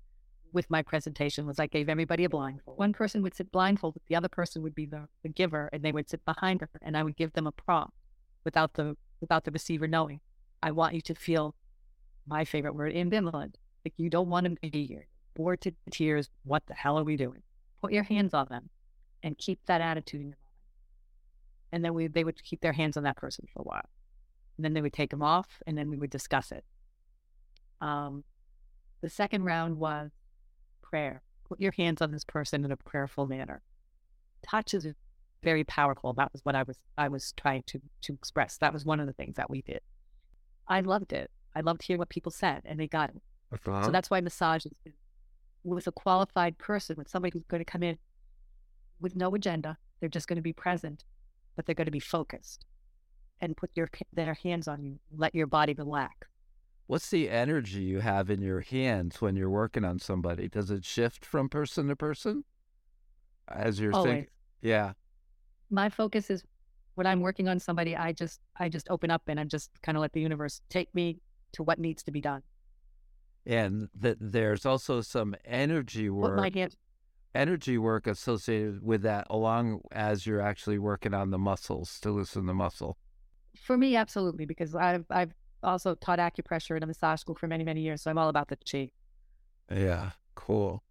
with 0.52 0.70
my 0.70 0.82
presentation 0.82 1.46
was 1.46 1.60
I 1.60 1.68
gave 1.68 1.90
everybody 1.90 2.24
a 2.24 2.30
blindfold. 2.30 2.78
One 2.78 2.94
person 2.94 3.22
would 3.22 3.36
sit 3.36 3.52
blindfolded, 3.52 4.02
the 4.08 4.16
other 4.16 4.28
person 4.28 4.64
would 4.64 4.76
be 4.76 4.86
the, 4.86 5.08
the 5.24 5.30
giver, 5.30 5.70
and 5.72 5.84
they 5.84 5.92
would 5.92 6.10
sit 6.10 6.26
behind 6.26 6.62
her, 6.62 6.70
and 6.82 6.98
I 6.98 7.04
would 7.04 7.16
give 7.16 7.34
them 7.34 7.48
a 7.48 7.52
prompt 7.52 7.94
without 8.44 8.74
the 8.74 8.96
without 9.22 9.44
the 9.44 9.52
receiver 9.52 9.88
knowing. 9.88 10.22
I 10.64 10.72
want 10.72 10.96
you 10.96 11.02
to 11.02 11.16
feel 11.16 11.56
my 12.28 12.46
favorite 12.46 12.76
word, 12.76 12.94
ambivalent. 12.94 13.56
Like 13.86 13.94
you 13.98 14.10
don't 14.10 14.30
want 14.30 14.46
to 14.46 14.70
be 14.70 14.86
here, 14.86 15.08
bored 15.34 15.62
to 15.62 15.74
tears. 15.92 16.30
What 16.44 16.66
the 16.68 16.74
hell 16.74 16.98
are 17.00 17.04
we 17.04 17.18
doing? 17.18 17.42
Put 17.82 17.94
your 17.94 18.04
hands 18.04 18.34
on 18.34 18.48
them, 18.50 18.70
and 19.24 19.38
keep 19.38 19.60
that 19.66 19.82
attitude 19.82 20.22
in 20.22 20.28
your 20.28 20.38
mind. 20.38 20.56
And 21.72 21.86
then 21.86 21.94
we 21.94 22.08
they 22.08 22.24
would 22.24 22.42
keep 22.44 22.62
their 22.62 22.74
hands 22.74 22.98
on 22.98 23.04
that 23.04 23.18
person 23.18 23.46
for 23.54 23.62
a 23.62 23.64
while, 23.64 23.90
and 24.58 24.66
then 24.66 24.74
they 24.74 24.82
would 24.82 24.94
take 24.94 25.12
them 25.12 25.22
off, 25.22 25.62
and 25.66 25.78
then 25.78 25.90
we 25.90 25.98
would 25.98 26.10
discuss 26.10 26.52
it. 26.52 26.66
Um, 27.82 28.24
the 29.02 29.10
second 29.10 29.44
round 29.44 29.78
was 29.78 30.12
prayer. 30.82 31.22
Put 31.48 31.60
your 31.60 31.72
hands 31.72 32.02
on 32.02 32.12
this 32.12 32.26
person 32.26 32.66
in 32.66 32.72
a 32.72 32.78
prayerful 32.78 33.28
manner. 33.28 33.62
Touch 34.44 34.74
is 34.74 34.88
very 35.42 35.64
powerful. 35.64 36.14
That 36.14 36.32
was 36.34 36.44
what 36.44 36.56
I 36.56 36.64
was 36.64 36.78
I 36.98 37.08
was 37.08 37.34
trying 37.38 37.64
to 37.68 37.80
to 38.02 38.14
express. 38.14 38.58
That 38.58 38.74
was 38.74 38.86
one 38.86 39.00
of 39.00 39.08
the 39.08 39.14
things 39.14 39.36
that 39.36 39.50
we 39.50 39.62
did. 39.62 39.82
I 40.68 40.82
loved 40.82 41.14
it. 41.14 41.32
I 41.56 41.62
loved 41.62 41.84
hearing 41.84 42.00
what 42.00 42.10
people 42.10 42.32
said, 42.32 42.62
and 42.66 42.80
they 42.80 42.88
got 42.88 43.10
it. 43.10 43.22
Uh-huh. 43.52 43.84
So 43.84 43.92
that's 43.92 44.10
why 44.10 44.22
massage 44.22 44.66
is 44.66 44.94
with 45.64 45.88
a 45.88 45.92
qualified 45.92 46.58
person, 46.58 46.96
with 46.98 47.10
somebody 47.10 47.32
who's 47.34 47.46
going 47.48 47.64
to 47.64 47.72
come 47.72 47.84
in 47.84 47.98
with 49.00 49.16
no 49.16 49.34
agenda. 49.36 49.78
They're 50.00 50.10
just 50.10 50.28
going 50.28 50.38
to 50.38 50.42
be 50.42 50.54
present, 50.54 51.04
but 51.56 51.66
they're 51.66 51.76
going 51.76 51.86
to 51.86 51.92
be 51.92 52.00
focused 52.00 52.66
and 53.42 53.56
put 53.56 53.72
your 53.76 53.90
their 54.14 54.34
hands 54.34 54.68
on 54.68 54.84
you. 54.84 55.00
Let 55.16 55.36
your 55.36 55.48
body 55.48 55.74
relax. 55.74 56.28
What's 56.88 57.10
the 57.10 57.30
energy 57.30 57.82
you 57.82 58.00
have 58.00 58.30
in 58.30 58.42
your 58.42 58.62
hands 58.62 59.22
when 59.22 59.36
you're 59.36 59.50
working 59.50 59.86
on 59.86 60.00
somebody? 60.00 60.48
Does 60.48 60.72
it 60.72 60.84
shift 60.84 61.24
from 61.24 61.48
person 61.48 61.88
to 61.88 61.96
person? 61.96 62.44
As 63.48 63.80
you're 63.80 63.94
Always. 63.94 64.12
thinking, 64.12 64.30
yeah. 64.62 64.94
my 65.70 65.90
focus 65.90 66.30
is 66.30 66.44
when 66.96 67.06
I'm 67.08 67.22
working 67.22 67.48
on 67.48 67.60
somebody, 67.60 67.96
I 67.96 68.12
just 68.12 68.42
I 68.58 68.70
just 68.70 68.90
open 68.90 69.12
up 69.12 69.24
and 69.28 69.40
I 69.40 69.44
just 69.44 69.70
kind 69.82 69.98
of 69.98 70.02
let 70.02 70.14
the 70.14 70.22
universe 70.22 70.62
take 70.70 70.94
me 70.96 71.20
to 71.54 71.64
what 71.64 71.80
needs 71.80 72.04
to 72.04 72.12
be 72.12 72.22
done. 72.22 72.42
And 73.50 73.90
that 74.00 74.18
there's 74.20 74.64
also 74.64 75.02
some 75.02 75.36
energy 75.44 76.08
work, 76.08 76.38
my 76.38 76.52
hand 76.54 76.76
energy 77.34 77.80
work 77.80 78.06
associated 78.06 78.84
with 78.84 79.02
that, 79.02 79.26
along 79.30 79.82
as 79.92 80.28
you're 80.28 80.40
actually 80.40 80.78
working 80.78 81.16
on 81.16 81.32
the 81.32 81.40
muscles 81.40 82.00
to 82.02 82.12
loosen 82.12 82.46
the 82.46 82.54
muscle. 82.54 82.96
for 83.58 83.76
me, 83.76 83.96
absolutely, 83.96 84.46
because 84.46 84.76
I've 84.76 85.06
I've 85.10 85.34
also 85.64 85.96
taught 85.96 86.20
acupressure 86.20 86.78
in 86.78 86.84
a 86.84 86.86
massage 86.86 87.22
school 87.22 87.34
for 87.34 87.48
many 87.48 87.64
many 87.64 87.82
years, 87.82 88.04
so 88.04 88.12
I'm 88.12 88.20
all 88.20 88.30
about 88.30 88.50
the 88.50 88.58
chi. 88.70 88.92
Yeah, 89.72 90.12
cool. 90.36 90.84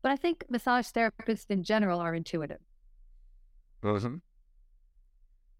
But 0.00 0.12
I 0.12 0.16
think 0.16 0.44
massage 0.48 0.86
therapists 0.86 1.50
in 1.50 1.64
general 1.64 1.98
are 1.98 2.14
intuitive. 2.14 2.60
Mm-hmm. 3.82 4.16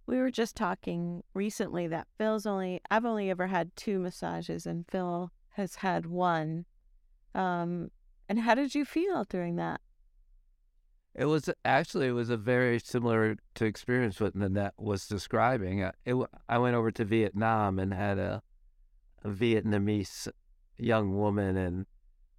We 0.07 0.17
were 0.19 0.31
just 0.31 0.57
talking 0.57 1.23
recently 1.35 1.89
that 1.89 2.07
Phil's 2.19 2.47
only, 2.47 2.81
I've 2.91 3.05
only 3.05 3.31
ever 3.31 3.47
had 3.47 3.75
two 3.77 4.01
massages 4.01 4.67
and 4.67 4.85
Phil 4.91 5.31
has 5.53 5.77
had 5.77 6.07
one. 6.07 6.65
Um, 7.35 7.91
and 8.29 8.41
how 8.41 8.55
did 8.55 8.75
you 8.75 8.85
feel 8.85 9.25
during 9.25 9.57
that? 9.57 9.81
It 11.15 11.27
was 11.27 11.51
actually 11.65 12.09
it 12.09 12.13
was 12.13 12.31
a 12.31 12.39
very 12.39 12.79
similar 12.79 13.37
to 13.57 13.65
experience 13.67 14.19
what 14.19 14.35
Nanette 14.35 14.75
was 14.79 15.07
describing. 15.07 15.83
Uh, 15.83 15.93
It, 16.07 16.17
I 16.49 16.59
went 16.59 16.75
over 16.75 16.91
to 16.91 17.05
Vietnam 17.05 17.79
and 17.79 17.93
had 17.93 18.19
a, 18.19 18.43
a 19.23 19.29
Vietnamese 19.29 20.29
young 20.79 21.15
woman, 21.15 21.57
and 21.57 21.87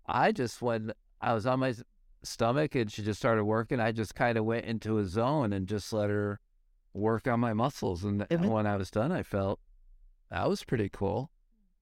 I 0.07 0.31
just 0.31 0.61
when 0.61 0.91
I 1.21 1.33
was 1.33 1.45
on 1.45 1.59
my 1.59 1.75
stomach 2.23 2.73
and 2.73 2.91
she 2.91 3.03
just 3.03 3.19
started 3.19 3.43
working, 3.43 3.79
I 3.79 3.91
just 3.91 4.15
kind 4.15 4.37
of 4.37 4.45
went 4.45 4.65
into 4.65 4.97
a 4.97 5.05
zone 5.05 5.53
and 5.53 5.67
just 5.67 5.93
let 5.93 6.09
her 6.09 6.39
work 6.93 7.27
on 7.27 7.39
my 7.39 7.53
muscles. 7.53 8.03
And 8.03 8.21
Mhm. 8.21 8.49
when 8.49 8.65
I 8.65 8.75
was 8.75 8.89
done, 8.89 9.11
I 9.11 9.21
felt 9.21 9.59
that 10.29 10.49
was 10.49 10.63
pretty 10.63 10.89
cool. 10.89 11.29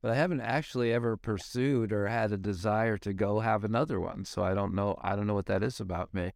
But 0.01 0.11
I 0.11 0.15
haven't 0.15 0.41
actually 0.41 0.91
ever 0.91 1.15
pursued 1.15 1.91
or 1.91 2.07
had 2.07 2.31
a 2.31 2.37
desire 2.37 2.97
to 2.99 3.13
go 3.13 3.39
have 3.39 3.63
another 3.63 3.99
one, 3.99 4.25
so 4.25 4.43
I 4.43 4.53
don't 4.53 4.73
know. 4.73 4.97
I 5.01 5.15
don't 5.15 5.27
know 5.27 5.35
what 5.35 5.45
that 5.45 5.61
is 5.63 5.79
about 5.79 6.13
me. 6.13 6.31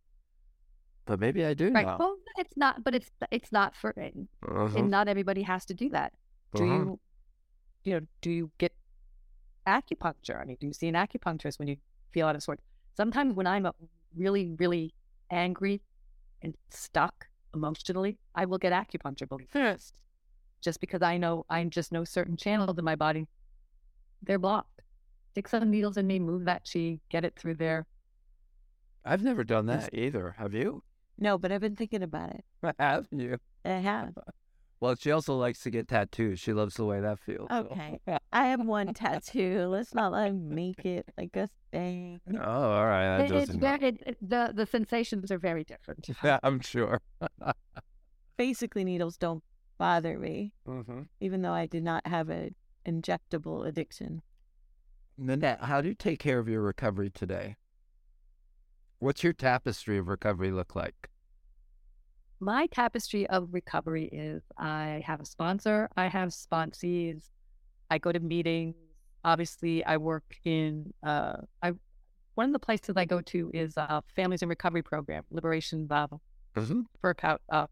But 1.05 1.19
maybe 1.19 1.43
I 1.45 1.53
do 1.53 1.69
Right. 1.71 1.85
now. 1.85 1.97
Well, 1.97 2.17
it's 2.37 2.55
not, 2.55 2.83
but 2.83 2.93
it's 2.95 3.09
it's 3.31 3.51
not 3.51 3.75
for, 3.75 3.91
and 3.97 4.27
Uh-huh. 4.47 4.79
and 4.79 4.91
not 4.91 5.07
everybody 5.07 5.41
has 5.43 5.65
to 5.65 5.73
do 5.73 5.89
that. 5.89 6.13
Do 6.53 6.63
Uh-huh. 6.63 6.73
you, 6.73 6.99
you 7.83 7.93
know, 7.99 8.05
do 8.21 8.29
you 8.31 8.51
get 8.59 8.73
acupuncture? 9.67 10.39
I 10.39 10.45
mean, 10.45 10.57
do 10.59 10.67
you 10.67 10.73
see 10.73 10.87
an 10.87 10.95
acupuncturist 10.95 11.59
when 11.59 11.67
you 11.67 11.77
feel 12.11 12.27
out 12.27 12.35
of 12.35 12.43
sorts? 12.43 12.63
Sometimes 12.95 13.33
when 13.35 13.47
I'm 13.47 13.67
really, 14.15 14.51
really 14.57 14.93
angry 15.31 15.81
and 16.41 16.55
stuck 16.69 17.27
emotionally, 17.53 18.17
I 18.35 18.45
will 18.45 18.57
get 18.57 18.73
acupuncture, 18.73 19.27
believe 19.27 19.47
it. 19.53 19.81
just 20.61 20.79
because 20.79 21.01
I 21.01 21.17
know 21.17 21.45
I 21.49 21.63
just 21.65 21.91
know 21.91 22.03
certain 22.03 22.37
channels 22.37 22.77
in 22.77 22.85
my 22.85 22.95
body 22.95 23.27
they're 24.23 24.39
blocked. 24.39 24.81
Stick 25.31 25.47
some 25.47 25.69
needles 25.69 25.97
in 25.97 26.07
me, 26.07 26.19
move 26.19 26.45
that 26.45 26.67
chi, 26.71 26.99
get 27.09 27.25
it 27.25 27.35
through 27.37 27.55
there. 27.55 27.85
I've 29.03 29.21
never 29.23 29.43
done 29.43 29.65
that 29.67 29.93
either. 29.93 30.35
Have 30.37 30.53
you? 30.53 30.81
No, 31.19 31.37
but 31.37 31.51
I've 31.51 31.61
been 31.61 31.75
thinking 31.75 32.01
about 32.03 32.31
it. 32.31 32.45
Have 32.79 33.07
you? 33.11 33.37
I 33.63 33.69
have. 33.69 34.13
Well, 34.81 34.95
she 34.99 35.09
also 35.09 35.35
likes 35.37 35.61
to 35.61 35.69
get 35.71 35.87
tattoos. 35.87 36.37
She 36.39 36.51
loves 36.51 36.75
the 36.75 36.83
way 36.83 36.99
that 36.99 37.17
feels. 37.19 37.47
so- 37.49 37.69
Okay. 37.71 37.97
I 38.33 38.47
have 38.47 38.59
one 38.59 38.93
tattoo. 38.93 39.67
Let's 39.69 39.95
not 39.95 40.11
like 40.11 40.33
make 40.33 40.85
it 40.85 41.07
like 41.17 41.35
a 41.37 41.47
thing. 41.71 42.19
Oh, 42.37 42.41
all 42.43 42.85
right. 42.85 43.17
That 43.17 43.31
It- 43.31 43.35
it's 43.35 43.45
doesn't. 43.47 43.61
very, 43.61 43.87
it, 43.87 44.03
it- 44.05 44.17
the 44.21 44.51
the 44.53 44.65
sensations 44.65 45.31
are 45.31 45.39
very 45.39 45.63
different. 45.63 46.09
Yeah, 46.23 46.39
I'm 46.43 46.59
sure. 46.59 47.01
Basically, 48.37 48.83
needles 48.83 49.17
don't 49.17 49.43
bother 49.77 50.19
me, 50.19 50.51
mm-hmm. 50.67 51.03
even 51.21 51.41
though 51.41 51.53
I 51.53 51.67
did 51.67 51.83
not 51.83 52.05
have 52.05 52.29
an 52.29 52.53
injectable 52.85 53.67
addiction. 53.67 54.21
Nanette, 55.17 55.63
how 55.63 55.81
do 55.81 55.87
you 55.89 55.95
take 55.95 56.19
care 56.19 56.39
of 56.39 56.47
your 56.47 56.61
recovery 56.61 57.09
today? 57.09 57.55
What's 58.99 59.23
your 59.23 59.33
tapestry 59.33 59.97
of 59.97 60.07
recovery 60.07 60.51
look 60.51 60.75
like? 60.75 61.09
My 62.39 62.67
tapestry 62.67 63.27
of 63.27 63.49
recovery 63.51 64.09
is 64.11 64.43
I 64.57 65.01
have 65.05 65.21
a 65.21 65.25
sponsor, 65.25 65.89
I 65.95 66.07
have 66.07 66.29
sponsees, 66.29 67.29
I 67.89 67.97
go 67.97 68.11
to 68.11 68.19
meetings. 68.19 68.75
Obviously, 69.23 69.83
I 69.85 69.97
work 69.97 70.35
in 70.43 70.93
uh, 71.01 71.37
I 71.63 71.73
one 72.35 72.47
of 72.47 72.53
the 72.53 72.59
places 72.59 72.95
I 72.97 73.05
go 73.05 73.21
to 73.21 73.49
is 73.53 73.77
uh, 73.77 74.01
Families 74.15 74.41
in 74.41 74.49
Recovery 74.49 74.83
Program, 74.83 75.23
Liberation 75.31 75.87
uh, 75.89 76.07
Mm-hmm. 76.55 76.81
Burke 77.01 77.21
House, 77.21 77.39
uh, 77.49 77.67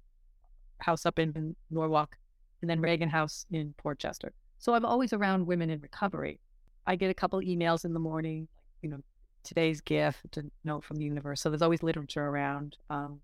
house 0.79 1.05
up 1.05 1.17
in, 1.17 1.31
in 1.35 1.55
Norwalk, 1.71 2.17
and 2.61 2.69
then 2.69 2.81
Reagan 2.81 3.09
House 3.09 3.45
in 3.51 3.73
Portchester. 3.77 4.33
So 4.63 4.73
I'm 4.73 4.85
always 4.85 5.11
around 5.11 5.45
women 5.45 5.69
in 5.69 5.81
recovery. 5.81 6.39
I 6.87 6.95
get 6.95 7.09
a 7.09 7.13
couple 7.13 7.37
emails 7.41 7.83
in 7.83 7.91
the 7.91 7.99
morning, 7.99 8.47
you 8.81 8.87
know, 8.87 8.99
today's 9.43 9.81
gift, 9.81 10.37
a 10.37 10.45
note 10.63 10.85
from 10.85 10.95
the 10.95 11.03
universe. 11.03 11.41
So 11.41 11.49
there's 11.49 11.61
always 11.61 11.83
literature 11.83 12.25
around. 12.25 12.77
Um, 12.89 13.19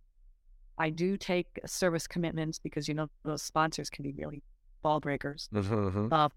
I 0.78 0.89
do 0.89 1.15
take 1.15 1.47
service 1.65 2.08
commitments 2.08 2.60
because 2.60 2.89
you 2.89 2.93
know 2.93 3.08
those 3.23 3.41
sponsors 3.41 3.89
can 3.89 4.04
be 4.04 4.13
really 4.17 4.43
ball 4.82 4.99
breakers. 4.99 5.47
Mm-hmm. 5.54 6.12
Um, 6.12 6.30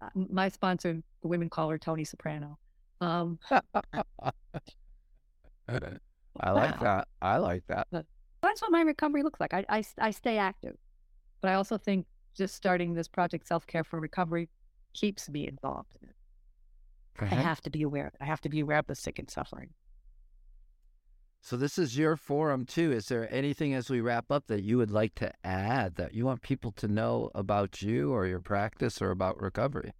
uh, 0.00 0.08
my 0.12 0.48
sponsor, 0.48 1.00
the 1.22 1.28
women 1.28 1.48
call 1.48 1.70
her 1.70 1.78
Tony 1.78 2.02
Soprano. 2.02 2.58
Um, 3.00 3.38
I 3.48 3.60
like 6.50 6.80
that. 6.80 7.06
I 7.22 7.36
like 7.36 7.62
that. 7.68 7.86
that's 7.92 8.60
what 8.60 8.72
my 8.72 8.80
recovery 8.80 9.22
looks 9.22 9.38
like. 9.38 9.54
I, 9.54 9.64
I, 9.68 9.84
I 9.98 10.10
stay 10.10 10.38
active, 10.38 10.74
but 11.40 11.52
I 11.52 11.54
also 11.54 11.78
think 11.78 12.06
just 12.34 12.54
starting 12.54 12.94
this 12.94 13.08
project, 13.08 13.46
Self 13.46 13.66
Care 13.66 13.84
for 13.84 14.00
Recovery, 14.00 14.48
keeps 14.94 15.28
me 15.28 15.46
involved 15.46 15.96
in 16.00 16.08
it. 16.08 16.14
I 17.20 17.26
have 17.26 17.60
to 17.62 17.70
be 17.70 17.82
aware. 17.82 18.12
I 18.20 18.24
have 18.24 18.40
to 18.42 18.48
be 18.48 18.60
aware 18.60 18.78
of 18.78 18.86
the 18.86 18.94
sick 18.94 19.18
and 19.18 19.30
suffering. 19.30 19.70
So 21.44 21.56
this 21.56 21.76
is 21.76 21.98
your 21.98 22.16
forum 22.16 22.64
too. 22.64 22.92
Is 22.92 23.06
there 23.06 23.32
anything 23.34 23.74
as 23.74 23.90
we 23.90 24.00
wrap 24.00 24.30
up 24.30 24.46
that 24.46 24.62
you 24.62 24.78
would 24.78 24.92
like 24.92 25.14
to 25.16 25.32
add 25.44 25.96
that 25.96 26.14
you 26.14 26.24
want 26.24 26.40
people 26.42 26.70
to 26.72 26.86
know 26.86 27.30
about 27.34 27.82
you 27.82 28.12
or 28.12 28.26
your 28.26 28.40
practice 28.40 29.02
or 29.02 29.10
about 29.10 29.40
recovery? 29.40 29.92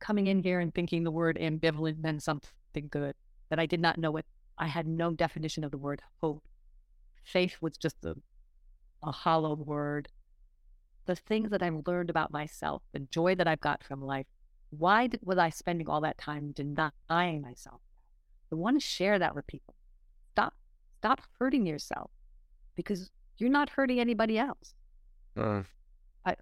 Coming 0.00 0.28
in 0.28 0.42
here 0.42 0.60
and 0.60 0.74
thinking 0.74 1.04
the 1.04 1.10
word 1.10 1.36
ambivalent 1.38 2.00
meant 2.02 2.22
something 2.22 2.88
good 2.90 3.14
that 3.50 3.58
I 3.58 3.66
did 3.66 3.80
not 3.80 3.98
know 3.98 4.16
it. 4.16 4.24
I 4.56 4.66
had 4.66 4.86
no 4.86 5.12
definition 5.12 5.62
of 5.62 5.70
the 5.70 5.78
word 5.78 6.00
hope. 6.22 6.42
Faith 7.22 7.58
was 7.60 7.76
just 7.76 8.02
a, 8.06 8.16
a 9.02 9.12
hollow 9.12 9.56
word. 9.56 10.08
The 11.08 11.16
things 11.16 11.50
that 11.50 11.62
I've 11.62 11.86
learned 11.86 12.10
about 12.10 12.30
myself, 12.30 12.82
the 12.92 12.98
joy 12.98 13.34
that 13.34 13.48
I've 13.48 13.62
got 13.62 13.82
from 13.82 14.02
life, 14.02 14.26
why 14.68 15.06
did, 15.06 15.20
was 15.22 15.38
I 15.38 15.48
spending 15.48 15.88
all 15.88 16.02
that 16.02 16.18
time 16.18 16.52
denying 16.52 17.40
myself? 17.40 17.80
I 18.52 18.56
want 18.56 18.78
to 18.78 18.86
share 18.86 19.18
that 19.18 19.34
with 19.34 19.46
people. 19.46 19.74
Stop, 20.32 20.52
stop 20.98 21.22
hurting 21.38 21.64
yourself 21.64 22.10
because 22.76 23.10
you're 23.38 23.48
not 23.48 23.70
hurting 23.70 23.98
anybody 23.98 24.38
else. 24.38 24.74
Uh, 25.34 25.62
I, 26.26 26.36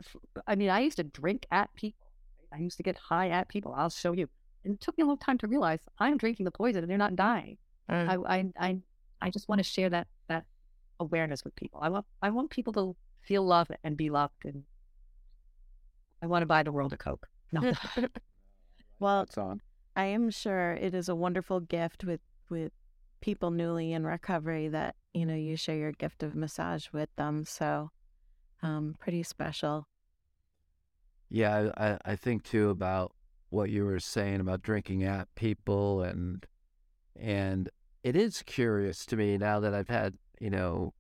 I 0.49 0.57
mean, 0.57 0.69
I 0.69 0.81
used 0.81 0.97
to 0.97 1.05
drink 1.05 1.47
at 1.53 1.73
people. 1.77 2.09
I 2.53 2.59
used 2.59 2.77
to 2.79 2.83
get 2.83 2.97
high 2.97 3.29
at 3.29 3.49
people. 3.49 3.73
I'll 3.73 3.89
show 3.89 4.15
you. 4.15 4.29
And 4.65 4.75
it 4.75 4.81
took 4.81 4.99
me 4.99 5.05
a 5.05 5.07
long 5.07 5.19
time 5.19 5.39
to 5.39 5.47
realize 5.47 5.79
I'm 6.01 6.17
drinking 6.17 6.43
the 6.45 6.51
poison 6.51 6.83
and 6.83 6.91
they're 6.91 6.99
not 6.99 7.15
dying. 7.15 7.57
I, 8.11 8.17
I, 8.17 8.45
I, 8.59 8.79
I 9.23 9.31
just 9.31 9.49
want 9.49 9.61
to 9.61 9.63
share 9.63 9.91
that 9.91 10.09
that 10.27 10.45
awareness 10.99 11.45
with 11.45 11.55
people. 11.55 11.79
I 11.81 11.89
want 11.89 12.05
I 12.21 12.31
want 12.31 12.51
people 12.51 12.73
to 12.73 12.97
feel 13.27 13.45
love 13.45 13.71
and 13.85 13.97
be 13.97 14.09
loved, 14.09 14.45
and 14.45 14.65
I 16.23 16.27
want 16.27 16.43
to 16.43 16.47
buy 16.47 16.63
the 16.63 16.73
world 16.73 16.93
a 16.93 16.97
coke. 16.97 17.27
No, 17.53 17.73
Well, 18.99 19.21
That's 19.21 19.37
on. 19.37 19.61
I 19.95 20.07
am 20.07 20.31
sure 20.31 20.73
it 20.73 20.95
is 20.95 21.09
a 21.09 21.15
wonderful 21.15 21.61
gift 21.61 22.05
with 22.05 22.21
with 22.49 22.73
people 23.21 23.51
newly 23.51 23.93
in 23.93 24.07
recovery 24.07 24.69
that 24.69 24.95
you 25.13 25.27
know 25.27 25.35
you 25.35 25.57
share 25.57 25.77
your 25.77 25.93
gift 25.93 26.23
of 26.23 26.35
massage 26.35 26.87
with 26.93 27.09
them. 27.17 27.45
So, 27.45 27.91
um, 28.63 28.95
pretty 28.99 29.23
special. 29.23 29.87
Yeah, 31.29 31.71
I, 31.77 31.87
I, 31.87 31.99
I 32.05 32.17
think 32.17 32.45
too 32.45 32.71
about 32.71 33.13
what 33.51 33.71
you 33.71 33.85
were 33.85 34.01
saying 34.01 34.41
about 34.41 34.63
drinking 34.63 35.03
at 35.03 35.35
people 35.35 36.03
and 36.03 36.47
and 37.19 37.69
it 38.03 38.17
is 38.17 38.43
curious 38.43 39.05
to 39.07 39.17
me 39.17 39.37
now 39.37 39.59
that 39.61 39.75
I've 39.75 39.89
had, 39.89 40.15
you 40.39 40.51
know, 40.51 40.95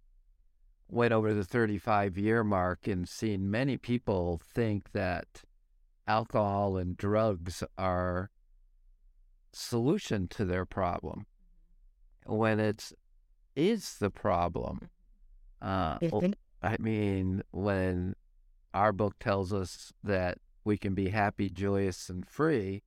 went 0.89 1.13
over 1.13 1.35
the 1.35 1.45
35 1.45 2.17
year 2.17 2.45
mark 2.45 2.87
and 2.87 3.09
seen 3.09 3.51
many 3.51 3.77
people 3.77 4.41
think 4.43 4.93
that 4.93 5.43
alcohol 6.07 6.77
and 6.77 6.97
drugs 6.97 7.63
are 7.77 8.31
solution 9.53 10.29
to 10.29 10.45
their 10.45 10.65
problem 10.65 11.27
when 12.27 12.61
it's 12.61 12.93
is 13.55 13.99
the 13.99 14.11
problem. 14.11 14.91
Uh, 15.63 15.99
Mhm. 15.99 16.35
I 16.63 16.77
mean, 16.79 17.43
when 17.53 18.15
our 18.75 18.93
book 18.93 19.19
tells 19.19 19.53
us 19.53 19.93
that 20.03 20.39
we 20.65 20.77
can 20.77 20.95
be 20.95 21.09
happy, 21.09 21.49
joyous, 21.49 22.11
and 22.11 22.27
free, 22.29 22.83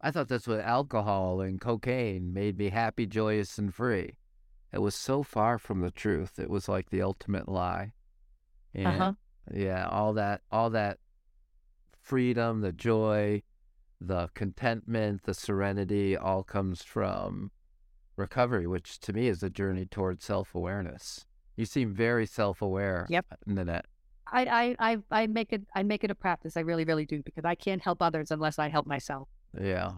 I 0.00 0.10
thought 0.10 0.28
that's 0.28 0.46
what 0.48 0.60
alcohol 0.60 1.40
and 1.40 1.60
cocaine 1.60 2.32
made 2.32 2.56
me 2.58 2.70
happy, 2.70 3.06
joyous, 3.06 3.58
and 3.58 3.74
free. 3.74 4.16
It 4.76 4.82
was 4.82 4.94
so 4.94 5.22
far 5.22 5.58
from 5.58 5.80
the 5.80 5.90
truth. 5.90 6.38
It 6.38 6.50
was 6.50 6.68
like 6.68 6.90
the 6.90 7.00
ultimate 7.00 7.48
lie. 7.48 7.94
And 8.74 8.86
uh-huh. 8.86 9.12
yeah, 9.50 9.88
all 9.88 10.12
that, 10.12 10.42
all 10.52 10.68
that 10.68 10.98
freedom, 12.02 12.60
the 12.60 12.72
joy, 12.72 13.42
the 13.98 14.28
contentment, 14.34 15.22
the 15.22 15.32
serenity, 15.32 16.14
all 16.14 16.42
comes 16.42 16.82
from 16.82 17.52
recovery, 18.16 18.66
which 18.66 19.00
to 19.00 19.14
me 19.14 19.28
is 19.28 19.42
a 19.42 19.48
journey 19.48 19.86
towards 19.86 20.26
self 20.26 20.54
awareness. 20.54 21.24
You 21.56 21.64
seem 21.64 21.94
very 21.94 22.26
self 22.26 22.60
aware, 22.60 23.06
Yep. 23.08 23.24
Nanette. 23.46 23.86
I, 24.30 24.44
I, 24.44 24.92
I, 24.92 24.98
I 25.22 25.26
make 25.26 25.54
it 25.54 25.62
I 25.74 25.84
make 25.84 26.04
it 26.04 26.10
a 26.10 26.14
practice. 26.14 26.54
I 26.54 26.60
really, 26.60 26.84
really 26.84 27.06
do 27.06 27.22
because 27.22 27.46
I 27.46 27.54
can't 27.54 27.80
help 27.80 28.02
others 28.02 28.30
unless 28.30 28.58
I 28.58 28.68
help 28.68 28.86
myself. 28.86 29.26
Yeah, 29.58 29.92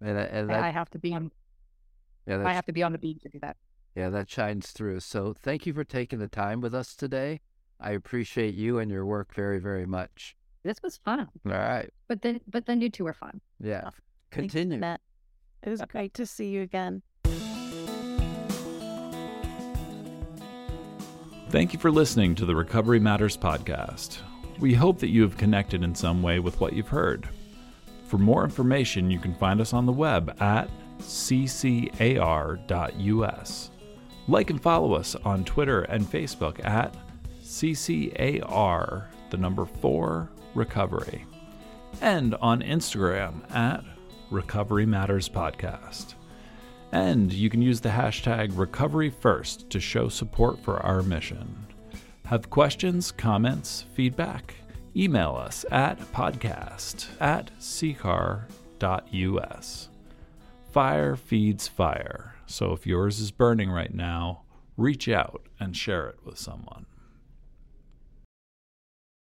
and 0.00 0.16
and 0.16 0.52
I- 0.52 0.54
that 0.54 0.64
I 0.64 0.70
have 0.70 0.88
to 0.90 1.00
be 1.00 1.12
on. 1.14 1.32
yeah 2.28 2.46
I 2.46 2.52
have 2.52 2.66
to 2.66 2.72
be 2.72 2.84
on 2.84 2.92
the 2.92 2.98
beat 2.98 3.22
to 3.22 3.28
do 3.28 3.40
that. 3.40 3.56
Yeah 3.94 4.08
that 4.10 4.30
shines 4.30 4.70
through. 4.72 5.00
So 5.00 5.34
thank 5.38 5.66
you 5.66 5.72
for 5.72 5.84
taking 5.84 6.18
the 6.18 6.28
time 6.28 6.60
with 6.60 6.74
us 6.74 6.94
today. 6.94 7.40
I 7.80 7.92
appreciate 7.92 8.54
you 8.54 8.78
and 8.78 8.90
your 8.90 9.04
work 9.06 9.34
very 9.34 9.58
very 9.58 9.86
much. 9.86 10.36
This 10.62 10.82
was 10.82 10.98
fun, 10.98 11.20
All 11.46 11.52
right, 11.52 11.90
but 12.08 12.20
then 12.22 12.40
but 12.46 12.66
then 12.66 12.80
you 12.80 12.90
two 12.90 13.04
were 13.04 13.14
fun. 13.14 13.40
yeah, 13.58 13.82
Thanks, 13.82 13.98
continue. 14.30 14.76
Annette. 14.76 15.00
It 15.62 15.70
was 15.70 15.82
great 15.88 16.12
to 16.14 16.26
see 16.26 16.48
you 16.48 16.62
again. 16.62 17.02
Thank 21.50 21.72
you 21.72 21.78
for 21.80 21.90
listening 21.90 22.34
to 22.36 22.46
the 22.46 22.54
Recovery 22.54 23.00
Matters 23.00 23.36
podcast. 23.36 24.18
We 24.60 24.72
hope 24.74 24.98
that 25.00 25.08
you 25.08 25.22
have 25.22 25.36
connected 25.36 25.82
in 25.82 25.94
some 25.94 26.22
way 26.22 26.38
with 26.38 26.60
what 26.60 26.74
you've 26.74 26.88
heard. 26.88 27.28
For 28.06 28.18
more 28.18 28.44
information, 28.44 29.10
you 29.10 29.18
can 29.18 29.34
find 29.34 29.60
us 29.60 29.72
on 29.72 29.84
the 29.86 29.92
web 29.92 30.36
at 30.40 30.68
ccar.us. 31.00 31.40
Like 34.30 34.50
and 34.50 34.62
follow 34.62 34.94
us 34.94 35.16
on 35.16 35.42
Twitter 35.42 35.82
and 35.82 36.04
Facebook 36.06 36.64
at 36.64 36.94
CCAR, 37.42 39.06
the 39.28 39.36
number 39.36 39.64
4 39.66 40.30
Recovery, 40.54 41.26
and 42.00 42.36
on 42.36 42.62
Instagram 42.62 43.42
at 43.52 43.82
Recovery 44.30 44.86
Matters 44.86 45.28
Podcast. 45.28 46.14
And 46.92 47.32
you 47.32 47.50
can 47.50 47.60
use 47.60 47.80
the 47.80 47.88
hashtag 47.88 48.52
RecoveryFirst 48.52 49.68
to 49.68 49.80
show 49.80 50.08
support 50.08 50.60
for 50.60 50.78
our 50.78 51.02
mission. 51.02 51.66
Have 52.26 52.50
questions, 52.50 53.10
comments, 53.10 53.84
feedback? 53.94 54.54
Email 54.94 55.34
us 55.34 55.64
at 55.72 55.98
podcast 56.12 57.08
at 57.20 57.50
ccar.us. 57.58 58.48
Fire 60.70 61.16
feeds 61.16 61.66
fire, 61.66 62.29
so 62.50 62.72
if 62.72 62.86
yours 62.86 63.20
is 63.20 63.30
burning 63.30 63.70
right 63.70 63.94
now, 63.94 64.42
reach 64.76 65.08
out 65.08 65.46
and 65.58 65.76
share 65.76 66.08
it 66.08 66.18
with 66.24 66.38
someone. 66.38 66.86